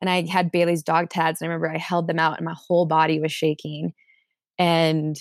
and 0.00 0.10
i 0.10 0.22
had 0.26 0.50
bailey's 0.50 0.82
dog 0.82 1.08
tags 1.10 1.40
and 1.40 1.50
i 1.50 1.52
remember 1.52 1.74
i 1.74 1.78
held 1.78 2.06
them 2.06 2.18
out 2.18 2.36
and 2.36 2.44
my 2.44 2.54
whole 2.56 2.86
body 2.86 3.20
was 3.20 3.32
shaking 3.32 3.92
and 4.58 5.18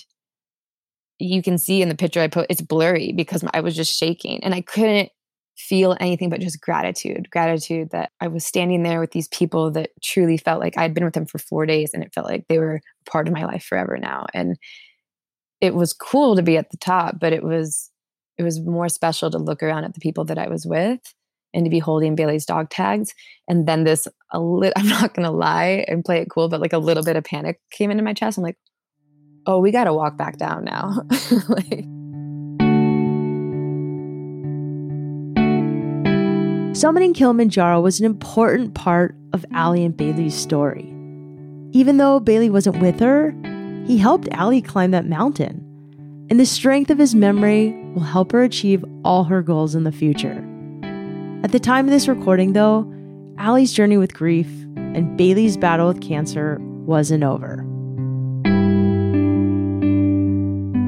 you 1.21 1.41
can 1.41 1.57
see 1.57 1.81
in 1.81 1.89
the 1.89 1.95
picture 1.95 2.19
I 2.19 2.27
put, 2.27 2.47
it's 2.49 2.61
blurry 2.61 3.11
because 3.11 3.43
I 3.53 3.61
was 3.61 3.75
just 3.75 3.97
shaking 3.97 4.43
and 4.43 4.53
I 4.53 4.61
couldn't 4.61 5.09
feel 5.57 5.95
anything 5.99 6.29
but 6.29 6.39
just 6.39 6.59
gratitude 6.61 7.29
gratitude 7.29 7.89
that 7.91 8.11
I 8.19 8.27
was 8.27 8.43
standing 8.43 8.81
there 8.81 8.99
with 8.99 9.11
these 9.11 9.27
people 9.27 9.69
that 9.71 9.91
truly 10.01 10.37
felt 10.37 10.59
like 10.59 10.77
I'd 10.77 10.93
been 10.93 11.05
with 11.05 11.13
them 11.13 11.27
for 11.27 11.37
four 11.37 11.65
days 11.65 11.91
and 11.93 12.01
it 12.03 12.13
felt 12.13 12.25
like 12.25 12.47
they 12.47 12.57
were 12.57 12.81
part 13.05 13.27
of 13.27 13.33
my 13.33 13.45
life 13.45 13.63
forever 13.63 13.97
now. 13.97 14.25
And 14.33 14.57
it 15.61 15.75
was 15.75 15.93
cool 15.93 16.35
to 16.35 16.41
be 16.41 16.57
at 16.57 16.71
the 16.71 16.77
top, 16.77 17.19
but 17.19 17.31
it 17.31 17.43
was 17.43 17.89
it 18.37 18.43
was 18.43 18.59
more 18.59 18.89
special 18.89 19.29
to 19.29 19.37
look 19.37 19.61
around 19.61 19.83
at 19.83 19.93
the 19.93 19.99
people 19.99 20.25
that 20.25 20.39
I 20.39 20.49
was 20.49 20.65
with 20.65 20.99
and 21.53 21.65
to 21.65 21.69
be 21.69 21.79
holding 21.79 22.15
Bailey's 22.15 22.45
dog 22.45 22.69
tags. 22.69 23.13
And 23.47 23.67
then 23.67 23.83
this 23.83 24.07
a 24.31 24.39
li- 24.39 24.73
I'm 24.75 24.87
not 24.87 25.13
gonna 25.13 25.31
lie 25.31 25.85
and 25.87 26.03
play 26.03 26.19
it 26.19 26.29
cool, 26.29 26.49
but 26.49 26.59
like 26.59 26.73
a 26.73 26.79
little 26.79 27.03
bit 27.03 27.15
of 27.15 27.23
panic 27.23 27.59
came 27.71 27.91
into 27.91 28.03
my 28.03 28.13
chest. 28.13 28.37
I'm 28.37 28.43
like, 28.43 28.57
oh, 29.45 29.59
we 29.59 29.71
got 29.71 29.85
to 29.85 29.93
walk 29.93 30.17
back 30.17 30.37
down 30.37 30.65
now. 30.65 30.93
like, 31.47 31.85
Summiting 36.73 37.13
Kilimanjaro 37.13 37.81
was 37.81 37.99
an 37.99 38.05
important 38.05 38.73
part 38.73 39.15
of 39.33 39.45
Ally 39.51 39.79
and 39.79 39.95
Bailey's 39.95 40.35
story. 40.35 40.87
Even 41.73 41.97
though 41.97 42.19
Bailey 42.19 42.49
wasn't 42.49 42.79
with 42.81 42.99
her, 42.99 43.35
he 43.91 43.97
helped 43.97 44.29
Ally 44.31 44.61
climb 44.61 44.91
that 44.91 45.05
mountain. 45.05 45.67
And 46.29 46.39
the 46.39 46.45
strength 46.45 46.89
of 46.89 46.97
his 46.97 47.13
memory 47.13 47.73
will 47.93 48.03
help 48.03 48.31
her 48.31 48.41
achieve 48.41 48.85
all 49.03 49.25
her 49.25 49.41
goals 49.41 49.75
in 49.75 49.83
the 49.83 49.91
future. 49.91 50.47
At 51.43 51.51
the 51.51 51.59
time 51.59 51.87
of 51.87 51.91
this 51.91 52.07
recording, 52.07 52.53
though, 52.53 52.89
Ally's 53.37 53.73
journey 53.73 53.97
with 53.97 54.13
grief 54.13 54.47
and 54.77 55.17
Bailey's 55.17 55.57
battle 55.57 55.89
with 55.89 55.99
cancer 55.99 56.57
wasn't 56.61 57.25
over. 57.25 57.57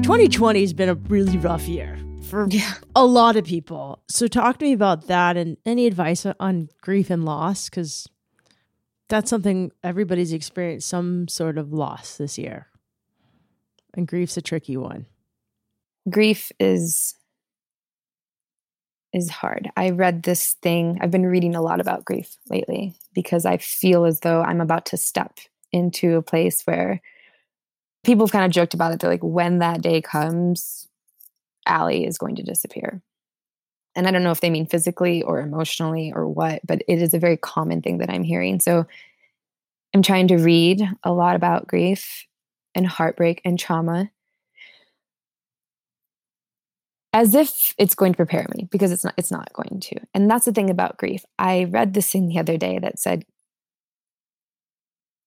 2020 0.02 0.60
has 0.62 0.72
been 0.72 0.88
a 0.88 0.94
really 0.94 1.36
rough 1.36 1.68
year 1.68 1.98
for 2.22 2.46
yeah. 2.48 2.72
a 2.96 3.04
lot 3.04 3.36
of 3.36 3.44
people. 3.44 4.02
So 4.08 4.28
talk 4.28 4.56
to 4.60 4.64
me 4.64 4.72
about 4.72 5.08
that 5.08 5.36
and 5.36 5.58
any 5.66 5.86
advice 5.86 6.24
on 6.40 6.70
grief 6.80 7.10
and 7.10 7.26
loss 7.26 7.68
cuz 7.68 8.08
that's 9.10 9.28
something 9.28 9.72
everybody's 9.82 10.32
experienced 10.32 10.88
some 10.88 11.28
sort 11.28 11.58
of 11.58 11.70
loss 11.70 12.16
this 12.16 12.38
year. 12.38 12.68
And 13.94 14.08
grief's 14.08 14.36
a 14.36 14.42
tricky 14.42 14.76
one. 14.76 15.06
Grief 16.10 16.52
is 16.58 17.14
is 19.14 19.30
hard. 19.30 19.70
I 19.76 19.90
read 19.90 20.24
this 20.24 20.54
thing, 20.54 20.98
I've 21.00 21.12
been 21.12 21.26
reading 21.26 21.54
a 21.54 21.62
lot 21.62 21.80
about 21.80 22.04
grief 22.04 22.36
lately 22.50 22.96
because 23.14 23.46
I 23.46 23.58
feel 23.58 24.04
as 24.04 24.20
though 24.20 24.42
I'm 24.42 24.60
about 24.60 24.86
to 24.86 24.96
step 24.96 25.38
into 25.70 26.16
a 26.16 26.22
place 26.22 26.62
where 26.64 27.00
people 28.04 28.26
have 28.26 28.32
kind 28.32 28.44
of 28.44 28.50
joked 28.50 28.74
about 28.74 28.92
it. 28.92 28.98
They're 28.98 29.10
like, 29.10 29.22
when 29.22 29.60
that 29.60 29.82
day 29.82 30.02
comes, 30.02 30.88
Ally 31.64 32.04
is 32.04 32.18
going 32.18 32.34
to 32.36 32.42
disappear. 32.42 33.02
And 33.94 34.08
I 34.08 34.10
don't 34.10 34.24
know 34.24 34.32
if 34.32 34.40
they 34.40 34.50
mean 34.50 34.66
physically 34.66 35.22
or 35.22 35.38
emotionally 35.38 36.12
or 36.12 36.28
what, 36.28 36.60
but 36.66 36.82
it 36.88 37.00
is 37.00 37.14
a 37.14 37.18
very 37.20 37.36
common 37.36 37.82
thing 37.82 37.98
that 37.98 38.10
I'm 38.10 38.24
hearing. 38.24 38.58
So 38.58 38.84
I'm 39.94 40.02
trying 40.02 40.26
to 40.28 40.38
read 40.38 40.82
a 41.04 41.12
lot 41.12 41.36
about 41.36 41.68
grief 41.68 42.26
and 42.74 42.86
heartbreak 42.86 43.40
and 43.44 43.58
trauma 43.58 44.10
as 47.12 47.34
if 47.34 47.74
it's 47.78 47.94
going 47.94 48.12
to 48.12 48.16
prepare 48.16 48.46
me 48.56 48.68
because 48.70 48.90
it's 48.90 49.04
not 49.04 49.14
it's 49.16 49.30
not 49.30 49.52
going 49.52 49.80
to. 49.80 49.96
And 50.14 50.30
that's 50.30 50.44
the 50.44 50.52
thing 50.52 50.70
about 50.70 50.96
grief. 50.96 51.24
I 51.38 51.64
read 51.64 51.94
this 51.94 52.10
thing 52.10 52.28
the 52.28 52.38
other 52.38 52.56
day 52.56 52.78
that 52.80 52.98
said 52.98 53.24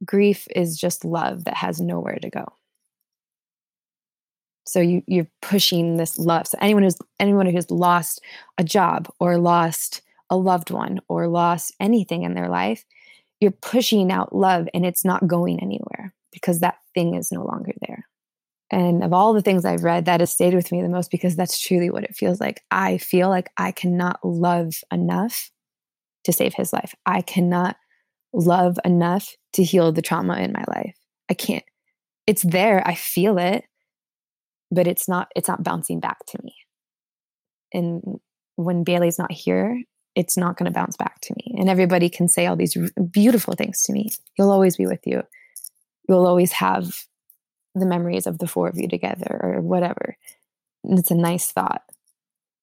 grief 0.06 0.48
is 0.56 0.78
just 0.78 1.06
love 1.06 1.46
that 1.46 1.56
has 1.56 1.80
nowhere 1.80 2.20
to 2.22 2.30
go. 2.30 2.46
So 4.66 4.82
you 4.82 5.02
you're 5.08 5.30
pushing 5.42 5.96
this 5.98 6.18
love. 6.20 6.48
So 6.48 6.58
anyone 6.62 6.84
who's 6.84 6.98
anyone 7.20 7.46
who's 7.46 7.72
lost 7.72 8.22
a 8.58 8.64
job 8.64 9.08
or 9.20 9.38
lost 9.38 10.02
a 10.30 10.36
loved 10.36 10.72
one 10.72 11.00
or 11.08 11.28
lost 11.28 11.74
anything 11.80 12.24
in 12.24 12.34
their 12.34 12.50
life 12.50 12.84
you're 13.40 13.52
pushing 13.52 14.12
out 14.12 14.36
love 14.36 14.68
and 14.74 14.86
it's 14.86 15.06
not 15.06 15.28
going 15.28 15.60
anywhere 15.62 16.14
because 16.42 16.60
that 16.60 16.76
thing 16.94 17.16
is 17.16 17.32
no 17.32 17.44
longer 17.44 17.72
there 17.88 18.06
and 18.70 19.04
of 19.04 19.14
all 19.14 19.34
the 19.34 19.42
things 19.42 19.64
I've 19.64 19.84
read, 19.84 20.06
that 20.06 20.20
has 20.20 20.32
stayed 20.32 20.54
with 20.54 20.72
me 20.72 20.82
the 20.82 20.90
most 20.90 21.10
because 21.10 21.36
that's 21.36 21.60
truly 21.60 21.90
what 21.90 22.04
it 22.04 22.16
feels 22.16 22.42
like. 22.42 22.62
I 22.70 22.98
feel 22.98 23.30
like 23.30 23.50
I 23.58 23.72
cannot 23.72 24.20
love 24.24 24.74
enough 24.92 25.52
to 26.26 26.34
save 26.34 26.54
his 26.54 26.74
life. 26.74 26.94
I 27.06 27.22
cannot 27.22 27.78
love 28.34 28.78
enough 28.84 29.34
to 29.54 29.64
heal 29.64 29.92
the 29.92 30.02
trauma 30.02 30.36
in 30.38 30.52
my 30.52 30.64
life. 30.68 30.98
I 31.30 31.34
can't. 31.34 31.64
It's 32.26 32.44
there. 32.44 32.86
I 32.86 32.96
feel 32.96 33.38
it, 33.38 33.64
but 34.70 34.86
it's 34.86 35.08
not 35.08 35.30
it's 35.34 35.48
not 35.48 35.64
bouncing 35.64 36.02
back 36.02 36.18
to 36.28 36.40
me. 36.44 36.54
And 37.74 38.20
when 38.58 38.84
Bailey's 38.84 39.20
not 39.20 39.32
here, 39.32 39.82
it's 40.14 40.36
not 40.36 40.58
going 40.58 40.66
to 40.66 40.78
bounce 40.78 40.98
back 40.98 41.22
to 41.22 41.34
me. 41.38 41.56
And 41.58 41.70
everybody 41.70 42.10
can 42.10 42.28
say 42.28 42.48
all 42.48 42.58
these 42.58 42.78
beautiful 43.12 43.54
things 43.54 43.84
to 43.84 43.94
me. 43.94 44.10
He'll 44.34 44.52
always 44.52 44.76
be 44.76 44.88
with 44.88 45.02
you. 45.06 45.24
You'll 46.08 46.28
always 46.28 46.52
have 46.54 47.06
the 47.76 47.86
memories 47.86 48.28
of 48.28 48.40
the 48.40 48.48
four 48.48 48.68
of 48.68 48.78
you 48.78 48.88
together 48.88 49.40
or 49.42 49.62
whatever. 49.62 50.18
And 50.84 50.98
it's 50.98 51.12
a 51.12 51.16
nice 51.16 51.52
thought. 51.52 51.84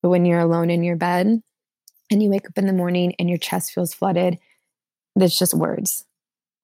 But 0.03 0.11
when 0.11 0.25
you're 0.25 0.41
alone 0.41 0.71
in 0.71 0.83
your 0.83 0.97
bed 0.97 1.43
and 2.11 2.23
you 2.23 2.31
wake 2.31 2.47
up 2.47 2.59
in 2.59 2.67
the 2.67 2.73
morning 2.73 3.15
and 3.19 3.29
your 3.29 3.39
chest 3.39 3.73
feels 3.73 3.95
flooded, 3.95 4.39
that's 5.17 5.39
just 5.39 5.55
words. 5.55 6.05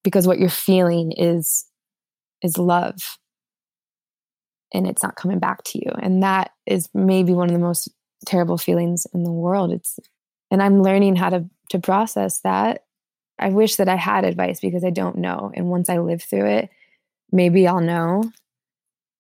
Because 0.02 0.26
what 0.26 0.38
you're 0.38 0.48
feeling 0.48 1.12
is 1.12 1.66
is 2.42 2.58
love. 2.58 3.18
And 4.72 4.86
it's 4.86 5.02
not 5.02 5.16
coming 5.16 5.38
back 5.38 5.62
to 5.64 5.78
you. 5.78 5.90
And 6.00 6.22
that 6.22 6.52
is 6.64 6.88
maybe 6.94 7.32
one 7.32 7.48
of 7.48 7.52
the 7.52 7.58
most 7.58 7.88
terrible 8.26 8.58
feelings 8.58 9.06
in 9.12 9.24
the 9.24 9.32
world. 9.32 9.72
It's 9.72 9.98
and 10.50 10.62
I'm 10.62 10.82
learning 10.82 11.16
how 11.16 11.30
to 11.30 11.44
to 11.70 11.78
process 11.78 12.40
that. 12.40 12.84
I 13.40 13.48
wish 13.48 13.76
that 13.76 13.88
I 13.88 13.96
had 13.96 14.24
advice 14.24 14.60
because 14.60 14.84
I 14.84 14.90
don't 14.90 15.16
know. 15.16 15.50
And 15.54 15.70
once 15.70 15.88
I 15.88 15.98
live 15.98 16.22
through 16.22 16.46
it, 16.46 16.70
maybe 17.32 17.66
I'll 17.66 17.80
know. 17.80 18.30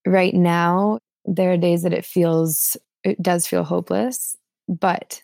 Right 0.06 0.34
now, 0.34 0.98
there 1.24 1.52
are 1.52 1.56
days 1.56 1.82
that 1.82 1.92
it 1.92 2.04
feels, 2.04 2.76
it 3.02 3.20
does 3.22 3.46
feel 3.46 3.64
hopeless, 3.64 4.36
but 4.68 5.22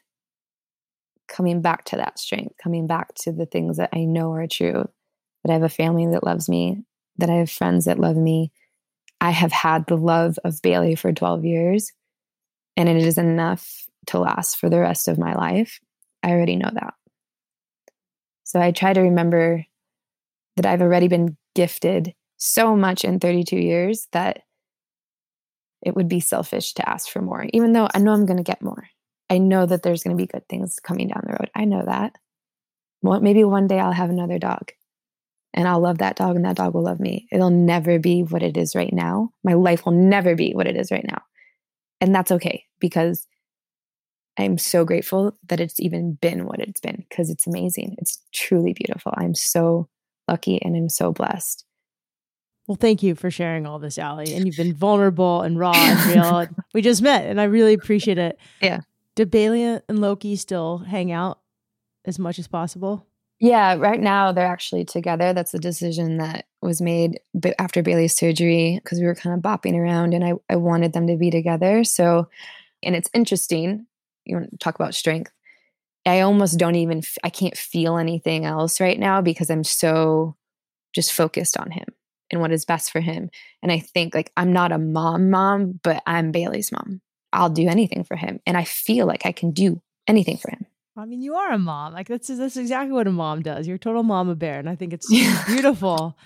coming 1.29 1.61
back 1.61 1.85
to 1.85 1.97
that 1.97 2.19
strength, 2.19 2.55
coming 2.63 2.87
back 2.87 3.15
to 3.15 3.33
the 3.33 3.47
things 3.47 3.77
that 3.77 3.91
I 3.93 4.05
know 4.05 4.33
are 4.33 4.47
true, 4.47 4.89
that 5.45 5.51
I 5.51 5.55
have 5.55 5.63
a 5.63 5.69
family 5.69 6.07
that 6.07 6.25
loves 6.25 6.49
me, 6.49 6.85
that 7.19 7.31
I 7.31 7.35
have 7.35 7.51
friends 7.51 7.85
that 7.87 7.99
love 7.99 8.17
me. 8.17 8.53
I 9.21 9.31
have 9.31 9.53
had 9.53 9.87
the 9.87 9.97
love 9.97 10.39
of 10.45 10.61
Bailey 10.63 10.95
for 10.95 11.13
12 11.13 11.45
years, 11.45 11.93
and 12.77 12.89
it 12.89 12.97
is 12.97 13.19
enough 13.19 13.87
to 14.09 14.19
last 14.19 14.59
for 14.59 14.69
the 14.69 14.81
rest 14.81 15.09
of 15.09 15.19
my 15.19 15.35
life. 15.35 15.81
I 16.23 16.31
already 16.31 16.57
know 16.57 16.71
that. 16.73 16.95
So 18.57 18.63
I 18.63 18.71
try 18.71 18.95
to 18.95 19.03
remember 19.03 19.67
that 20.57 20.65
I've 20.65 20.81
already 20.81 21.09
been 21.09 21.37
gifted 21.55 22.15
so 22.39 22.75
much 22.75 23.05
in 23.05 23.21
32 23.21 23.55
years 23.55 24.09
that 24.13 24.45
it 25.83 25.95
would 25.95 26.09
be 26.09 26.21
selfish 26.21 26.73
to 26.73 26.89
ask 26.89 27.11
for 27.11 27.21
more, 27.21 27.47
even 27.53 27.75
though 27.75 27.87
I 27.95 27.99
know 27.99 28.13
I'm 28.13 28.25
going 28.25 28.39
to 28.39 28.43
get 28.43 28.63
more. 28.63 28.89
I 29.29 29.37
know 29.37 29.67
that 29.67 29.83
there's 29.83 30.03
going 30.03 30.17
to 30.17 30.23
be 30.23 30.27
good 30.27 30.49
things 30.49 30.81
coming 30.81 31.09
down 31.09 31.25
the 31.27 31.35
road. 31.35 31.51
I 31.55 31.67
know 31.67 31.83
that. 31.85 32.17
Well, 33.03 33.21
maybe 33.21 33.45
one 33.45 33.67
day 33.67 33.79
I'll 33.79 33.93
have 33.93 34.09
another 34.09 34.39
dog 34.39 34.73
and 35.53 35.69
I'll 35.69 35.81
love 35.81 35.99
that 35.99 36.17
dog 36.17 36.37
and 36.37 36.47
that 36.47 36.57
dog 36.57 36.73
will 36.73 36.85
love 36.85 36.99
me. 36.99 37.29
It'll 37.31 37.51
never 37.51 37.99
be 37.99 38.23
what 38.23 38.43
it 38.43 38.57
is 38.57 38.75
right 38.75 38.91
now. 38.91 39.33
My 39.45 39.53
life 39.53 39.85
will 39.85 39.93
never 39.93 40.35
be 40.35 40.55
what 40.55 40.67
it 40.67 40.77
is 40.77 40.91
right 40.91 41.05
now. 41.07 41.21
And 42.01 42.15
that's 42.15 42.33
okay 42.33 42.65
because 42.81 43.27
I'm 44.39 44.59
so 44.59 44.85
grateful 44.85 45.37
that 45.49 45.61
it's 45.61 45.81
even 45.81 46.15
been 46.15 46.45
what 46.45 46.61
it's 46.61 46.81
been 46.81 47.05
because 47.09 47.31
it's 47.31 47.47
amazing. 47.47 47.97
It's 47.99 48.19
truly 48.33 48.75
beautiful. 48.75 49.13
I'm 49.17 49.35
so 49.35 49.89
lucky 50.29 50.61
and 50.63 50.77
I'm 50.77 50.89
so 50.89 51.13
blessed. 51.13 51.65
Well, 52.67 52.77
thank 52.77 53.03
you 53.03 53.15
for 53.15 53.31
sharing 53.31 53.65
all 53.65 53.79
this, 53.79 53.99
Ally. 53.99 54.27
And 54.29 54.45
you've 54.45 54.57
been 54.57 54.75
vulnerable 54.77 55.43
and 55.43 55.59
raw 55.59 55.73
and 55.75 56.07
real. 56.15 56.47
we 56.75 56.83
just 56.83 57.03
met, 57.03 57.27
and 57.27 57.41
I 57.41 57.45
really 57.45 57.75
appreciate 57.75 58.19
it. 58.19 58.39
Yeah. 58.61 58.81
Do 59.15 59.25
Bailey 59.25 59.63
and 59.63 60.01
Loki 60.01 60.37
still 60.37 60.79
hang 60.79 61.13
out 61.13 61.39
as 62.05 62.19
much 62.19 62.39
as 62.39 62.49
possible? 62.49 63.07
Yeah, 63.39 63.77
right 63.77 64.01
now 64.01 64.33
they're 64.33 64.47
actually 64.47 64.85
together. 64.85 65.33
That's 65.33 65.55
a 65.55 65.59
decision 65.59 66.17
that 66.19 66.47
was 66.63 66.81
made 66.81 67.21
after 67.59 67.83
Bailey's 67.83 68.17
surgery 68.17 68.81
because 68.83 68.99
we 68.99 69.07
were 69.07 69.15
kind 69.15 69.35
of 69.37 69.43
bopping 69.43 69.75
around 69.75 70.15
and 70.15 70.25
I, 70.25 70.33
I 70.49 70.57
wanted 70.57 70.95
them 70.95 71.07
to 71.07 71.17
be 71.17 71.31
together. 71.31 71.85
So, 71.85 72.29
and 72.83 72.97
it's 72.97 73.11
interesting. 73.13 73.87
You 74.27 74.37
want 74.37 74.51
to 74.51 74.59
talk 74.59 74.75
about 74.75 74.95
strength. 74.95 75.33
I 76.05 76.21
almost 76.21 76.59
don't 76.59 76.77
even, 76.77 77.03
I 77.25 77.31
can't 77.31 77.57
feel 77.57 77.97
anything 77.97 78.45
else 78.45 78.81
right 78.81 78.99
now 78.99 79.21
because 79.21 79.51
I'm 79.51 79.65
so 79.65 80.37
just 80.95 81.13
focused 81.13 81.59
on 81.59 81.71
him 81.71 81.87
and 82.31 82.41
what 82.41 82.53
is 82.53 82.65
best 82.65 82.91
for 82.91 83.01
him. 83.01 83.31
And 83.63 83.73
I 83.73 83.79
think 83.79 84.15
like 84.15 84.33
I'm 84.37 84.53
not 84.53 84.73
a 84.73 84.79
mom 84.79 85.31
mom, 85.31 85.81
but 85.83 86.03
I'm 86.07 86.33
Bailey's 86.33 86.73
mom. 86.73 87.01
I'll 87.33 87.51
do 87.51 87.69
anything 87.69 88.05
for 88.05 88.17
him. 88.17 88.41
And 88.47 88.57
I 88.57 88.65
feel 88.65 89.07
like 89.07 89.27
I 89.27 89.33
can 89.33 89.51
do 89.51 89.83
anything 90.07 90.37
for 90.37 90.51
him. 90.51 90.67
I 90.97 91.05
mean, 91.05 91.21
you 91.21 91.35
are 91.35 91.53
a 91.53 91.59
mom. 91.59 91.93
Like 91.93 92.09
that's 92.09 92.29
that's 92.29 92.57
exactly 92.57 92.93
what 92.93 93.07
a 93.07 93.13
mom 93.13 93.43
does. 93.43 93.67
You're 93.67 93.77
a 93.77 93.81
total 93.81 94.03
mama 94.03 94.35
bear. 94.35 94.59
And 94.59 94.69
I 94.69 94.75
think 94.75 94.93
it's 94.93 95.09
beautiful. 95.47 96.17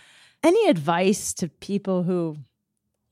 Any 0.43 0.69
advice 0.69 1.35
to 1.35 1.49
people 1.49 2.05
who 2.05 2.37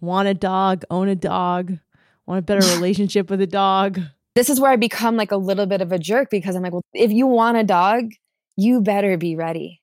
want 0.01 0.29
a 0.29 0.35
dog, 0.35 0.85
own 0.91 1.09
a 1.09 1.17
dog, 1.17 1.79
want 2.27 2.39
a 2.39 2.43
better 2.43 2.67
relationship 2.77 3.29
with 3.29 3.41
a 3.41 3.47
dog? 3.47 4.01
This 4.39 4.49
is 4.49 4.61
where 4.61 4.71
I 4.71 4.77
become 4.77 5.17
like 5.17 5.33
a 5.33 5.37
little 5.37 5.67
bit 5.67 5.81
of 5.81 5.91
a 5.91 5.99
jerk 5.99 6.31
because 6.31 6.55
I'm 6.55 6.63
like, 6.63 6.71
well, 6.71 6.85
if 6.95 7.11
you 7.11 7.27
want 7.27 7.57
a 7.57 7.65
dog, 7.65 8.13
you 8.57 8.81
better 8.81 9.17
be 9.17 9.35
ready. 9.35 9.83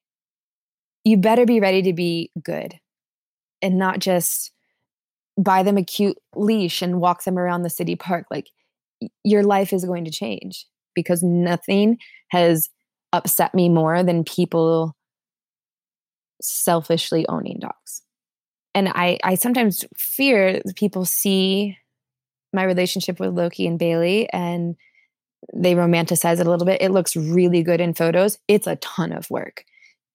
You 1.03 1.17
better 1.17 1.45
be 1.45 1.59
ready 1.59 1.81
to 1.81 1.91
be 1.91 2.31
good 2.41 2.73
and 3.61 3.77
not 3.77 3.99
just 3.99 4.53
buy 5.37 5.61
them 5.61 5.75
a 5.75 5.83
cute 5.83 6.17
leash 6.37 6.81
and 6.81 7.01
walk 7.01 7.25
them 7.25 7.37
around 7.37 7.63
the 7.63 7.69
city 7.69 7.97
park. 7.97 8.27
Like 8.31 8.47
your 9.25 9.43
life 9.43 9.73
is 9.73 9.83
going 9.83 10.05
to 10.05 10.09
change 10.09 10.65
because 10.93 11.21
nothing 11.21 11.97
has 12.29 12.69
upset 13.11 13.53
me 13.53 13.67
more 13.67 14.03
than 14.03 14.23
people 14.23 14.95
selfishly 16.41 17.27
owning 17.27 17.59
dogs. 17.59 18.03
And 18.73 18.87
I, 18.87 19.19
I 19.21 19.35
sometimes 19.35 19.83
fear 19.97 20.61
people 20.77 21.03
see 21.03 21.77
my 22.55 22.63
relationship 22.63 23.19
with 23.19 23.33
Loki 23.33 23.67
and 23.67 23.77
Bailey 23.77 24.27
and 24.31 24.75
they 25.53 25.75
romanticize 25.75 26.39
it 26.39 26.47
a 26.47 26.49
little 26.49 26.65
bit. 26.65 26.81
It 26.81 26.91
looks 26.91 27.15
really 27.15 27.61
good 27.61 27.79
in 27.79 27.93
photos. 27.93 28.39
It's 28.47 28.65
a 28.65 28.77
ton 28.77 29.11
of 29.11 29.29
work 29.29 29.65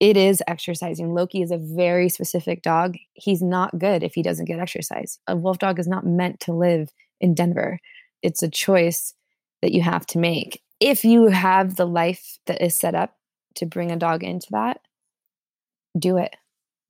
it 0.01 0.17
is 0.17 0.41
exercising. 0.47 1.13
Loki 1.13 1.43
is 1.43 1.51
a 1.51 1.59
very 1.59 2.09
specific 2.09 2.63
dog. 2.63 2.97
He's 3.13 3.43
not 3.43 3.77
good 3.77 4.01
if 4.01 4.15
he 4.15 4.23
doesn't 4.23 4.45
get 4.45 4.59
exercise. 4.59 5.19
A 5.27 5.35
wolf 5.35 5.59
dog 5.59 5.79
is 5.79 5.87
not 5.87 6.05
meant 6.05 6.39
to 6.41 6.53
live 6.53 6.89
in 7.21 7.35
Denver. 7.35 7.79
It's 8.23 8.41
a 8.41 8.49
choice 8.49 9.13
that 9.61 9.73
you 9.73 9.83
have 9.83 10.07
to 10.07 10.17
make. 10.17 10.63
If 10.79 11.05
you 11.05 11.27
have 11.27 11.75
the 11.75 11.85
life 11.85 12.39
that 12.47 12.63
is 12.63 12.75
set 12.75 12.95
up 12.95 13.15
to 13.55 13.67
bring 13.67 13.91
a 13.91 13.95
dog 13.95 14.23
into 14.23 14.47
that, 14.49 14.81
do 15.97 16.17
it. 16.17 16.35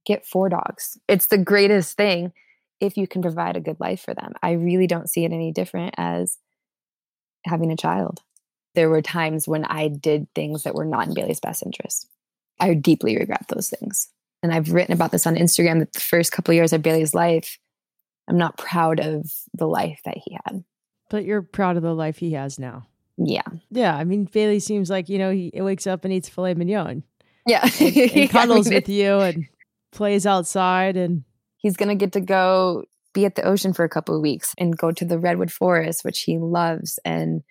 Get 0.05 0.25
four 0.25 0.47
dogs. 0.47 0.97
It's 1.09 1.27
the 1.27 1.37
greatest 1.37 1.97
thing 1.97 2.31
if 2.81 2.97
you 2.97 3.07
can 3.07 3.21
provide 3.21 3.55
a 3.55 3.61
good 3.61 3.79
life 3.79 4.01
for 4.01 4.13
them. 4.13 4.33
I 4.41 4.51
really 4.51 4.87
don't 4.87 5.09
see 5.09 5.23
it 5.23 5.31
any 5.31 5.51
different 5.51 5.95
as 5.97 6.37
having 7.45 7.71
a 7.71 7.77
child. 7.77 8.21
There 8.75 8.89
were 8.89 9.01
times 9.01 9.47
when 9.47 9.65
I 9.65 9.87
did 9.87 10.27
things 10.33 10.63
that 10.63 10.75
were 10.75 10.85
not 10.85 11.07
in 11.07 11.13
Bailey's 11.13 11.39
best 11.39 11.63
interest 11.63 12.07
I 12.61 12.75
deeply 12.75 13.17
regret 13.17 13.45
those 13.49 13.69
things. 13.69 14.07
And 14.43 14.53
I've 14.53 14.71
written 14.71 14.93
about 14.93 15.11
this 15.11 15.27
on 15.27 15.35
Instagram 15.35 15.79
that 15.79 15.93
the 15.93 15.99
first 15.99 16.31
couple 16.31 16.51
of 16.51 16.55
years 16.55 16.71
of 16.71 16.81
Bailey's 16.81 17.13
life, 17.13 17.57
I'm 18.27 18.37
not 18.37 18.57
proud 18.57 18.99
of 18.99 19.29
the 19.53 19.67
life 19.67 19.99
that 20.05 20.17
he 20.17 20.37
had. 20.45 20.63
But 21.09 21.25
you're 21.25 21.41
proud 21.41 21.75
of 21.75 21.83
the 21.83 21.93
life 21.93 22.17
he 22.17 22.33
has 22.33 22.57
now. 22.57 22.87
Yeah. 23.17 23.41
Yeah. 23.71 23.95
I 23.95 24.03
mean, 24.03 24.25
Bailey 24.25 24.59
seems 24.59 24.89
like, 24.89 25.09
you 25.09 25.17
know, 25.17 25.31
he 25.31 25.51
wakes 25.55 25.85
up 25.85 26.05
and 26.05 26.13
eats 26.13 26.29
filet 26.29 26.53
mignon. 26.53 27.03
Yeah. 27.45 27.67
And, 27.79 27.97
and 27.97 28.29
cuddles 28.29 28.69
with 28.69 28.87
you 28.87 29.19
and 29.19 29.47
plays 29.91 30.25
outside 30.25 30.95
and 30.97 31.23
he's 31.61 31.77
going 31.77 31.89
to 31.89 31.95
get 31.95 32.11
to 32.13 32.21
go 32.21 32.83
be 33.13 33.25
at 33.25 33.35
the 33.35 33.43
ocean 33.43 33.73
for 33.73 33.83
a 33.83 33.89
couple 33.89 34.15
of 34.15 34.21
weeks 34.21 34.53
and 34.57 34.77
go 34.77 34.91
to 34.91 35.05
the 35.05 35.19
redwood 35.19 35.51
forest 35.51 36.03
which 36.03 36.21
he 36.21 36.37
loves 36.37 36.99
and 37.05 37.43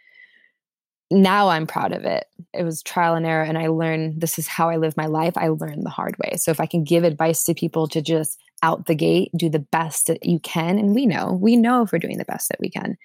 now 1.11 1.49
I'm 1.49 1.67
proud 1.67 1.93
of 1.93 2.05
it. 2.05 2.27
It 2.55 2.63
was 2.63 2.83
trial 2.83 3.15
and 3.15 3.27
error, 3.27 3.43
and 3.43 3.59
I 3.59 3.67
learned 3.67 4.21
this 4.21 4.39
is 4.39 4.47
how 4.47 4.71
I 4.71 4.77
live 4.77 4.97
my 4.97 5.07
life. 5.07 5.37
I 5.37 5.49
learned 5.49 5.85
the 5.85 5.91
hard 5.91 6.17
way. 6.19 6.37
So 6.37 6.51
if 6.51 6.61
I 6.61 6.67
can 6.67 6.85
give 6.85 7.03
advice 7.03 7.43
to 7.45 7.55
people 7.55 7.89
to 7.89 8.01
just 8.01 8.39
out 8.63 8.87
the 8.87 8.95
gate, 8.95 9.31
do 9.37 9.49
the 9.49 9.59
best 9.59 10.07
that 10.07 10.25
you 10.25 10.39
can, 10.39 10.79
and 10.79 10.95
we 10.95 11.07
know, 11.07 11.33
we 11.33 11.57
know 11.57 11.83
if 11.83 11.93
we're 11.93 11.99
doing 11.99 12.19
the 12.19 12.25
best 12.25 12.49
that 12.51 12.61
we 12.61 12.71
can. 12.71 12.97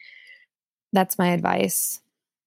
That's 0.94 1.18
my 1.18 1.30
advice. 1.30 2.00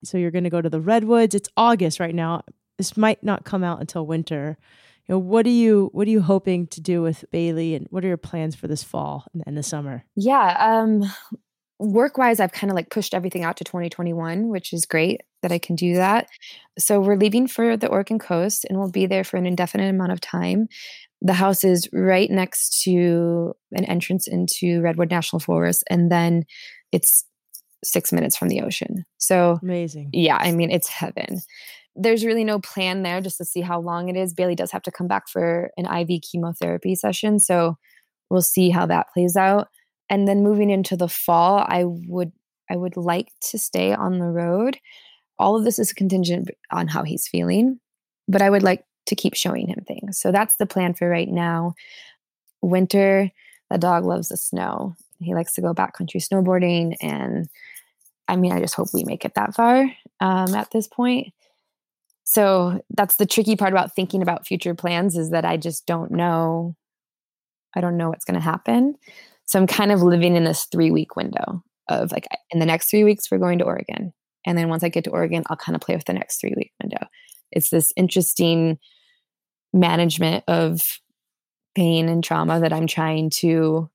So 0.05 0.16
you're 0.16 0.31
going 0.31 0.44
to 0.44 0.51
go 0.51 0.62
to 0.62 0.71
the 0.71 0.81
redwoods. 0.81 1.35
It's 1.35 1.49
August 1.57 1.99
right 1.99 2.14
now. 2.14 2.44
This 2.77 2.97
might 2.97 3.23
not 3.25 3.44
come 3.44 3.64
out 3.64 3.81
until 3.81 4.07
winter. 4.07 4.57
You 5.09 5.14
know, 5.14 5.18
what 5.18 5.47
are 5.47 5.51
you 5.51 5.88
what 5.92 6.07
are 6.07 6.11
you 6.11 6.21
hoping 6.21 6.66
to 6.68 6.81
do 6.81 7.01
with 7.01 7.25
Bailey, 7.33 7.75
and 7.75 7.87
what 7.90 8.05
are 8.05 8.09
your 8.09 8.16
plans 8.16 8.55
for 8.55 8.68
this 8.68 8.83
fall 8.83 9.25
and 9.47 9.57
the 9.57 9.62
summer? 9.62 10.05
Yeah, 10.16 10.55
um, 10.59 11.11
work 11.79 12.18
wise, 12.18 12.40
I've 12.40 12.53
kind 12.53 12.71
of 12.71 12.75
like 12.75 12.90
pushed 12.90 13.14
everything 13.14 13.44
out 13.44 13.57
to 13.59 13.64
2021, 13.64 14.49
which 14.49 14.73
is 14.73 14.85
great 14.85 15.23
that 15.42 15.53
I 15.53 15.59
can 15.59 15.77
do 15.77 15.94
that. 15.94 16.29
So 16.79 17.01
we're 17.01 17.16
leaving 17.16 17.47
for 17.47 17.77
the 17.77 17.88
Oregon 17.88 18.18
coast 18.18 18.66
and 18.68 18.79
we'll 18.79 18.90
be 18.90 19.07
there 19.07 19.25
for 19.25 19.37
an 19.37 19.47
indefinite 19.47 19.88
amount 19.88 20.12
of 20.12 20.21
time. 20.21 20.68
The 21.23 21.35
house 21.35 21.64
is 21.64 21.88
right 21.92 22.31
next 22.31 22.83
to 22.83 23.55
an 23.73 23.85
entrance 23.85 24.29
into 24.29 24.81
Redwood 24.81 25.11
National 25.11 25.40
Forest, 25.40 25.85
and 25.90 26.12
then 26.12 26.44
it's 26.92 27.25
six 27.85 28.12
minutes 28.12 28.37
from 28.37 28.49
the 28.49 28.61
ocean. 28.61 29.05
So 29.18 29.59
amazing. 29.62 30.11
Yeah, 30.12 30.37
I 30.37 30.53
mean, 30.53 30.71
it's 30.71 30.88
heaven. 30.88 31.40
There's 32.01 32.25
really 32.25 32.45
no 32.45 32.61
plan 32.61 33.03
there 33.03 33.21
just 33.21 33.39
to 33.39 33.45
see 33.45 33.61
how 33.61 33.81
long 33.81 34.09
it 34.09 34.17
is. 34.17 34.33
Bailey 34.33 34.55
does 34.55 34.71
have 34.71 34.83
to 34.83 34.93
come 34.93 35.09
back 35.09 35.29
for 35.29 35.71
an 35.77 35.87
IV 35.87 36.23
chemotherapy 36.23 36.95
session. 36.95 37.41
So 37.41 37.77
we'll 38.31 38.43
see 38.43 38.71
how 38.71 38.87
that 38.87 39.07
plays 39.13 39.37
out. 39.37 39.69
And 40.09 40.27
then 40.29 40.43
moving 40.43 40.71
into 40.71 40.97
the 40.97 41.09
fall 41.09 41.65
i 41.69 41.85
would 41.85 42.33
i 42.71 42.77
would 42.77 42.97
like 42.97 43.29
to 43.51 43.59
stay 43.59 43.93
on 43.93 44.19
the 44.19 44.31
road. 44.31 44.79
All 45.39 45.57
of 45.57 45.65
this 45.65 45.79
is 45.79 45.93
contingent 45.93 46.51
on 46.71 46.89
how 46.89 47.03
he's 47.03 47.29
feeling 47.29 47.81
but 48.27 48.43
i 48.43 48.51
would 48.51 48.63
like 48.63 48.85
to 49.07 49.15
keep 49.15 49.35
showing 49.35 49.67
him 49.67 49.85
things. 49.87 50.19
So 50.19 50.33
that's 50.33 50.57
the 50.57 50.67
plan 50.67 50.95
for 50.95 51.09
right 51.09 51.29
now. 51.29 51.75
Winter 52.63 53.31
the 53.71 53.79
dog 53.79 54.05
loves 54.05 54.29
the 54.29 54.37
snow. 54.37 54.97
He 55.21 55.35
likes 55.35 55.53
to 55.55 55.61
go 55.61 55.75
backcountry 55.75 56.27
snowboarding 56.27 56.97
and 57.01 57.49
i 58.29 58.37
mean 58.37 58.53
i 58.53 58.61
just 58.61 58.75
hope 58.75 58.89
we 58.95 59.05
make 59.05 59.25
it 59.25 59.35
that 59.35 59.55
far 59.55 59.91
um, 60.21 60.55
at 60.55 60.71
this 60.71 60.87
point 60.87 61.33
so 62.31 62.81
that's 62.91 63.17
the 63.17 63.27
tricky 63.27 63.57
part 63.57 63.73
about 63.73 63.95
thinking 63.95 64.23
about 64.23 64.47
future 64.47 64.75
plans 64.75 65.17
is 65.17 65.31
that 65.31 65.45
i 65.45 65.57
just 65.57 65.87
don't 65.87 66.11
know 66.11 66.75
i 67.77 67.81
don't 67.81 67.97
know 67.97 68.09
what's 68.09 68.25
going 68.25 68.38
to 68.38 68.41
happen 68.41 68.95
so 69.49 69.59
I'm 69.59 69.67
kind 69.67 69.91
of 69.91 70.03
living 70.03 70.37
in 70.37 70.45
this 70.45 70.67
three 70.67 70.91
week 70.91 71.17
window 71.17 71.62
of 71.88 72.12
like, 72.12 72.27
in 72.51 72.61
the 72.61 72.67
next 72.67 72.91
three 72.91 73.03
weeks, 73.03 73.31
we're 73.31 73.38
going 73.38 73.59
to 73.61 73.64
Oregon. 73.64 74.12
And 74.45 74.59
then 74.59 74.69
once 74.69 74.85
I 74.85 74.91
get 74.91 75.05
to 75.05 75.11
Oregon, 75.11 75.43
I'll 75.49 75.57
kind 75.57 75.75
of 75.75 75.81
play 75.81 75.97
with 75.97 76.05
the 76.05 76.12
next 76.12 76.38
three 76.38 76.53
week 76.55 76.73
window. 76.83 77.07
It's 77.51 77.71
this 77.71 77.91
interesting 77.97 78.79
management 79.73 80.45
of 80.49 80.83
pain 81.75 82.11
and 82.11 82.23
trauma 82.23 82.61
that 82.61 82.75
I'm 82.75 82.87
trying 82.87 83.31
to, 83.31 83.88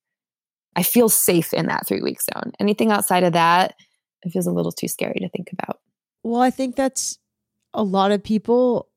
I 0.76 0.82
feel 0.82 1.08
safe 1.08 1.54
in 1.54 1.67
that 1.67 1.86
three 1.88 2.02
week 2.02 2.19
zone. 2.22 2.52
Anything 2.60 2.91
outside 2.91 3.24
of 3.24 3.34
that, 3.34 3.76
it 4.24 4.32
feels 4.32 4.48
a 4.48 4.52
little 4.52 4.72
too 4.72 4.88
scary 4.88 5.19
to 5.19 5.30
think 5.30 5.52
about. 5.54 5.82
Well, 6.24 6.41
I 6.41 6.50
think 6.50 6.76
that's 6.76 7.19
a 7.73 7.83
lot 7.83 8.12
of 8.12 8.23
people 8.23 8.89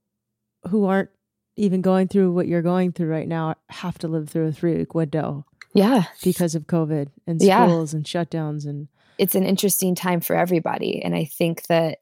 who 0.68 0.86
aren't 0.86 1.10
even 1.56 1.80
going 1.80 2.08
through 2.08 2.32
what 2.32 2.46
you're 2.46 2.62
going 2.62 2.92
through 2.92 3.08
right 3.08 3.28
now 3.28 3.54
have 3.70 3.98
to 3.98 4.08
live 4.08 4.28
through 4.28 4.48
a 4.48 4.52
three 4.52 4.76
week 4.76 4.94
window. 4.94 5.44
Yeah. 5.74 6.04
Because 6.22 6.54
of 6.54 6.66
COVID 6.66 7.08
and 7.26 7.40
schools 7.40 7.92
yeah. 7.92 7.96
and 7.96 8.04
shutdowns 8.04 8.66
and 8.66 8.88
it's 9.18 9.34
an 9.34 9.44
interesting 9.44 9.94
time 9.94 10.20
for 10.20 10.36
everybody 10.36 11.02
and 11.02 11.14
I 11.14 11.24
think 11.24 11.66
that 11.68 11.98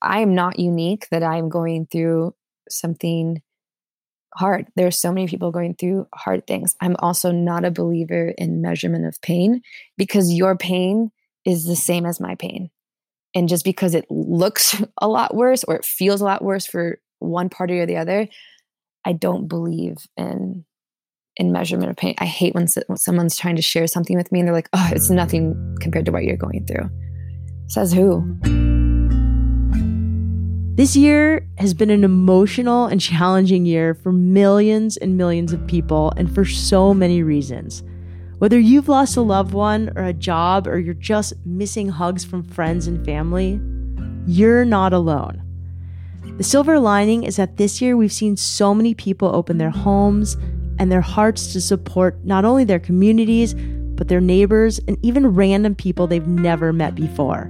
I 0.00 0.20
am 0.20 0.34
not 0.34 0.58
unique 0.58 1.08
that 1.10 1.22
I'm 1.22 1.48
going 1.48 1.86
through 1.86 2.34
something 2.68 3.42
hard. 4.34 4.66
There 4.76 4.86
are 4.86 4.92
so 4.92 5.12
many 5.12 5.26
people 5.26 5.50
going 5.50 5.74
through 5.74 6.06
hard 6.14 6.46
things. 6.46 6.76
I'm 6.80 6.96
also 6.98 7.32
not 7.32 7.64
a 7.64 7.70
believer 7.70 8.28
in 8.36 8.60
measurement 8.60 9.06
of 9.06 9.20
pain 9.22 9.62
because 9.96 10.32
your 10.32 10.56
pain 10.56 11.10
is 11.44 11.64
the 11.64 11.76
same 11.76 12.04
as 12.04 12.20
my 12.20 12.34
pain. 12.34 12.70
And 13.36 13.50
just 13.50 13.66
because 13.66 13.94
it 13.94 14.06
looks 14.10 14.82
a 15.00 15.06
lot 15.06 15.36
worse 15.36 15.62
or 15.62 15.76
it 15.76 15.84
feels 15.84 16.20
a 16.20 16.24
lot 16.24 16.42
worse 16.42 16.66
for 16.66 16.98
one 17.20 17.48
party 17.50 17.78
or 17.78 17.86
the 17.86 17.98
other, 17.98 18.28
I 19.04 19.12
don't 19.12 19.46
believe 19.46 19.98
in 20.16 20.64
in 21.38 21.52
measurement 21.52 21.90
of 21.90 21.96
pain. 21.98 22.14
I 22.16 22.24
hate 22.24 22.54
when, 22.54 22.66
when 22.86 22.96
someone's 22.96 23.36
trying 23.36 23.56
to 23.56 23.62
share 23.62 23.86
something 23.86 24.16
with 24.16 24.32
me 24.32 24.40
and 24.40 24.48
they're 24.48 24.54
like, 24.54 24.70
oh, 24.72 24.88
it's 24.90 25.10
nothing 25.10 25.76
compared 25.82 26.06
to 26.06 26.12
what 26.12 26.24
you're 26.24 26.38
going 26.38 26.64
through. 26.64 26.88
Says 27.66 27.92
who? 27.92 28.24
This 30.76 30.96
year 30.96 31.46
has 31.58 31.74
been 31.74 31.90
an 31.90 32.04
emotional 32.04 32.86
and 32.86 32.98
challenging 32.98 33.66
year 33.66 33.92
for 33.94 34.12
millions 34.12 34.96
and 34.96 35.18
millions 35.18 35.52
of 35.52 35.66
people 35.66 36.10
and 36.16 36.34
for 36.34 36.46
so 36.46 36.94
many 36.94 37.22
reasons. 37.22 37.82
Whether 38.38 38.58
you've 38.58 38.88
lost 38.88 39.16
a 39.16 39.22
loved 39.22 39.54
one 39.54 39.90
or 39.96 40.04
a 40.04 40.12
job 40.12 40.68
or 40.68 40.78
you're 40.78 40.92
just 40.92 41.32
missing 41.46 41.88
hugs 41.88 42.22
from 42.22 42.42
friends 42.42 42.86
and 42.86 43.02
family, 43.02 43.58
you're 44.26 44.66
not 44.66 44.92
alone. 44.92 45.42
The 46.36 46.44
silver 46.44 46.78
lining 46.78 47.22
is 47.22 47.36
that 47.36 47.56
this 47.56 47.80
year 47.80 47.96
we've 47.96 48.12
seen 48.12 48.36
so 48.36 48.74
many 48.74 48.92
people 48.92 49.34
open 49.34 49.56
their 49.56 49.70
homes 49.70 50.36
and 50.78 50.92
their 50.92 51.00
hearts 51.00 51.54
to 51.54 51.62
support 51.62 52.22
not 52.26 52.44
only 52.44 52.64
their 52.64 52.78
communities, 52.78 53.54
but 53.54 54.08
their 54.08 54.20
neighbors 54.20 54.78
and 54.86 54.98
even 55.00 55.28
random 55.28 55.74
people 55.74 56.06
they've 56.06 56.28
never 56.28 56.74
met 56.74 56.94
before. 56.94 57.48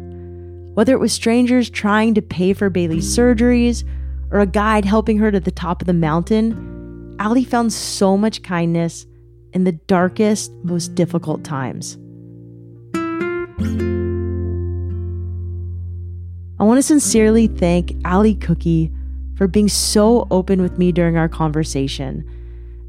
Whether 0.75 0.93
it 0.93 1.01
was 1.01 1.13
strangers 1.13 1.69
trying 1.69 2.15
to 2.15 2.23
pay 2.23 2.53
for 2.53 2.71
Bailey's 2.71 3.13
surgeries 3.17 3.83
or 4.31 4.39
a 4.39 4.47
guide 4.47 4.85
helping 4.85 5.19
her 5.19 5.33
to 5.33 5.41
the 5.41 5.51
top 5.51 5.83
of 5.83 5.87
the 5.87 5.93
mountain, 5.93 7.17
Ally 7.19 7.43
found 7.43 7.73
so 7.73 8.17
much 8.17 8.45
kindness 8.45 9.05
in 9.57 9.65
the 9.65 9.73
darkest, 9.73 10.53
most 10.63 10.95
difficult 10.95 11.43
times. 11.43 11.99
I 16.61 16.65
want 16.65 16.79
to 16.79 16.83
sincerely 16.83 17.49
thank 17.49 17.93
Ally 18.05 18.35
Coucke 18.35 18.93
for 19.37 19.49
being 19.49 19.69
so 19.69 20.29
open 20.31 20.63
with 20.63 20.79
me 20.79 20.93
during 20.93 21.17
our 21.17 21.29
conversation 21.29 22.25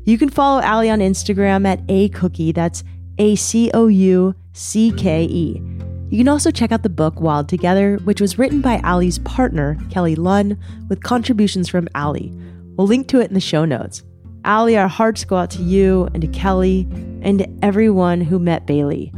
you 0.08 0.18
can 0.18 0.30
follow 0.30 0.62
Ally 0.62 0.88
on 0.88 1.00
Instagram 1.00 1.68
at 1.68 1.82
a 1.90 2.08
cookie. 2.08 2.54
That's 2.54 2.86
A 3.18 3.36
C 3.36 3.70
O 3.74 3.88
U 3.88 4.34
C 4.54 4.94
K 4.94 5.26
E. 5.26 5.62
You 6.10 6.18
can 6.18 6.30
also 6.30 6.50
check 6.50 6.72
out 6.72 6.84
the 6.84 6.90
book 6.90 7.20
Wild 7.20 7.50
Together, 7.50 7.98
which 8.06 8.22
was 8.22 8.40
written 8.40 8.62
by 8.62 8.78
Ally's 8.86 9.20
partner, 9.20 9.78
Kelly 9.90 10.16
Lund, 10.16 10.56
with 10.88 11.04
contributions 11.04 11.68
from 11.68 11.90
Ally. 11.94 12.30
We'll 12.78 12.88
link 12.88 13.10
to 13.10 13.20
it 13.20 13.28
in 13.28 13.34
the 13.34 13.42
show 13.42 13.66
notes. 13.66 14.02
Ally, 14.48 14.76
our 14.76 14.88
hearts 14.88 15.26
go 15.26 15.36
out 15.36 15.50
to 15.52 15.62
you 15.62 16.08
and 16.14 16.22
to 16.22 16.28
Kelly 16.30 16.88
and 17.22 17.40
to 17.40 17.50
everyone 17.62 18.22
who 18.22 18.40
met 18.40 18.66
Bailey. 18.66 19.12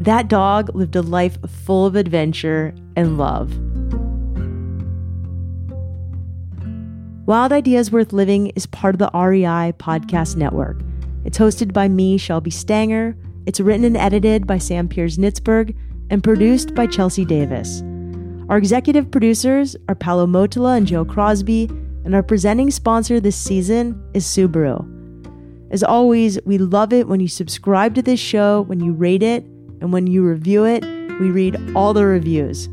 That 0.00 0.28
dog 0.28 0.74
lived 0.74 0.96
a 0.96 1.02
life 1.02 1.36
full 1.46 1.84
of 1.84 1.96
adventure 1.96 2.74
and 2.96 3.18
love. 3.18 3.52
Wild 7.26 7.52
Ideas 7.52 7.92
Worth 7.92 8.14
Living 8.14 8.46
is 8.56 8.64
part 8.64 8.94
of 8.94 8.98
the 8.98 9.10
REI 9.12 9.74
Podcast 9.74 10.36
Network. 10.36 10.80
It's 11.26 11.38
hosted 11.38 11.74
by 11.74 11.86
me, 11.86 12.16
Shelby 12.16 12.50
Stanger. 12.50 13.14
It's 13.44 13.60
written 13.60 13.84
and 13.84 13.98
edited 13.98 14.46
by 14.46 14.56
Sam 14.56 14.88
Piers 14.88 15.18
Nitzberg 15.18 15.76
and 16.08 16.24
produced 16.24 16.74
by 16.74 16.86
Chelsea 16.86 17.26
Davis. 17.26 17.82
Our 18.48 18.56
executive 18.56 19.10
producers 19.10 19.76
are 19.90 19.94
Paolo 19.94 20.26
Motola 20.26 20.78
and 20.78 20.86
Joe 20.86 21.04
Crosby, 21.04 21.68
and 22.04 22.14
our 22.14 22.22
presenting 22.22 22.70
sponsor 22.70 23.20
this 23.20 23.36
season 23.36 24.02
is 24.14 24.24
Subaru. 24.24 24.86
As 25.70 25.82
always, 25.82 26.38
we 26.44 26.58
love 26.58 26.92
it 26.92 27.06
when 27.06 27.20
you 27.20 27.28
subscribe 27.28 27.94
to 27.94 28.02
this 28.02 28.18
show, 28.18 28.62
when 28.62 28.80
you 28.80 28.92
rate 28.92 29.22
it, 29.22 29.44
and 29.80 29.92
when 29.92 30.06
you 30.06 30.24
review 30.24 30.64
it. 30.64 30.84
We 31.20 31.30
read 31.30 31.56
all 31.76 31.92
the 31.92 32.06
reviews. 32.06 32.68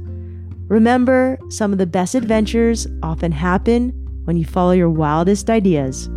Remember, 0.67 1.37
some 1.49 1.71
of 1.71 1.77
the 1.77 1.85
best 1.85 2.15
adventures 2.15 2.87
often 3.03 3.31
happen 3.31 3.89
when 4.25 4.35
you 4.35 4.45
follow 4.45 4.71
your 4.71 4.89
wildest 4.89 5.49
ideas. 5.49 6.09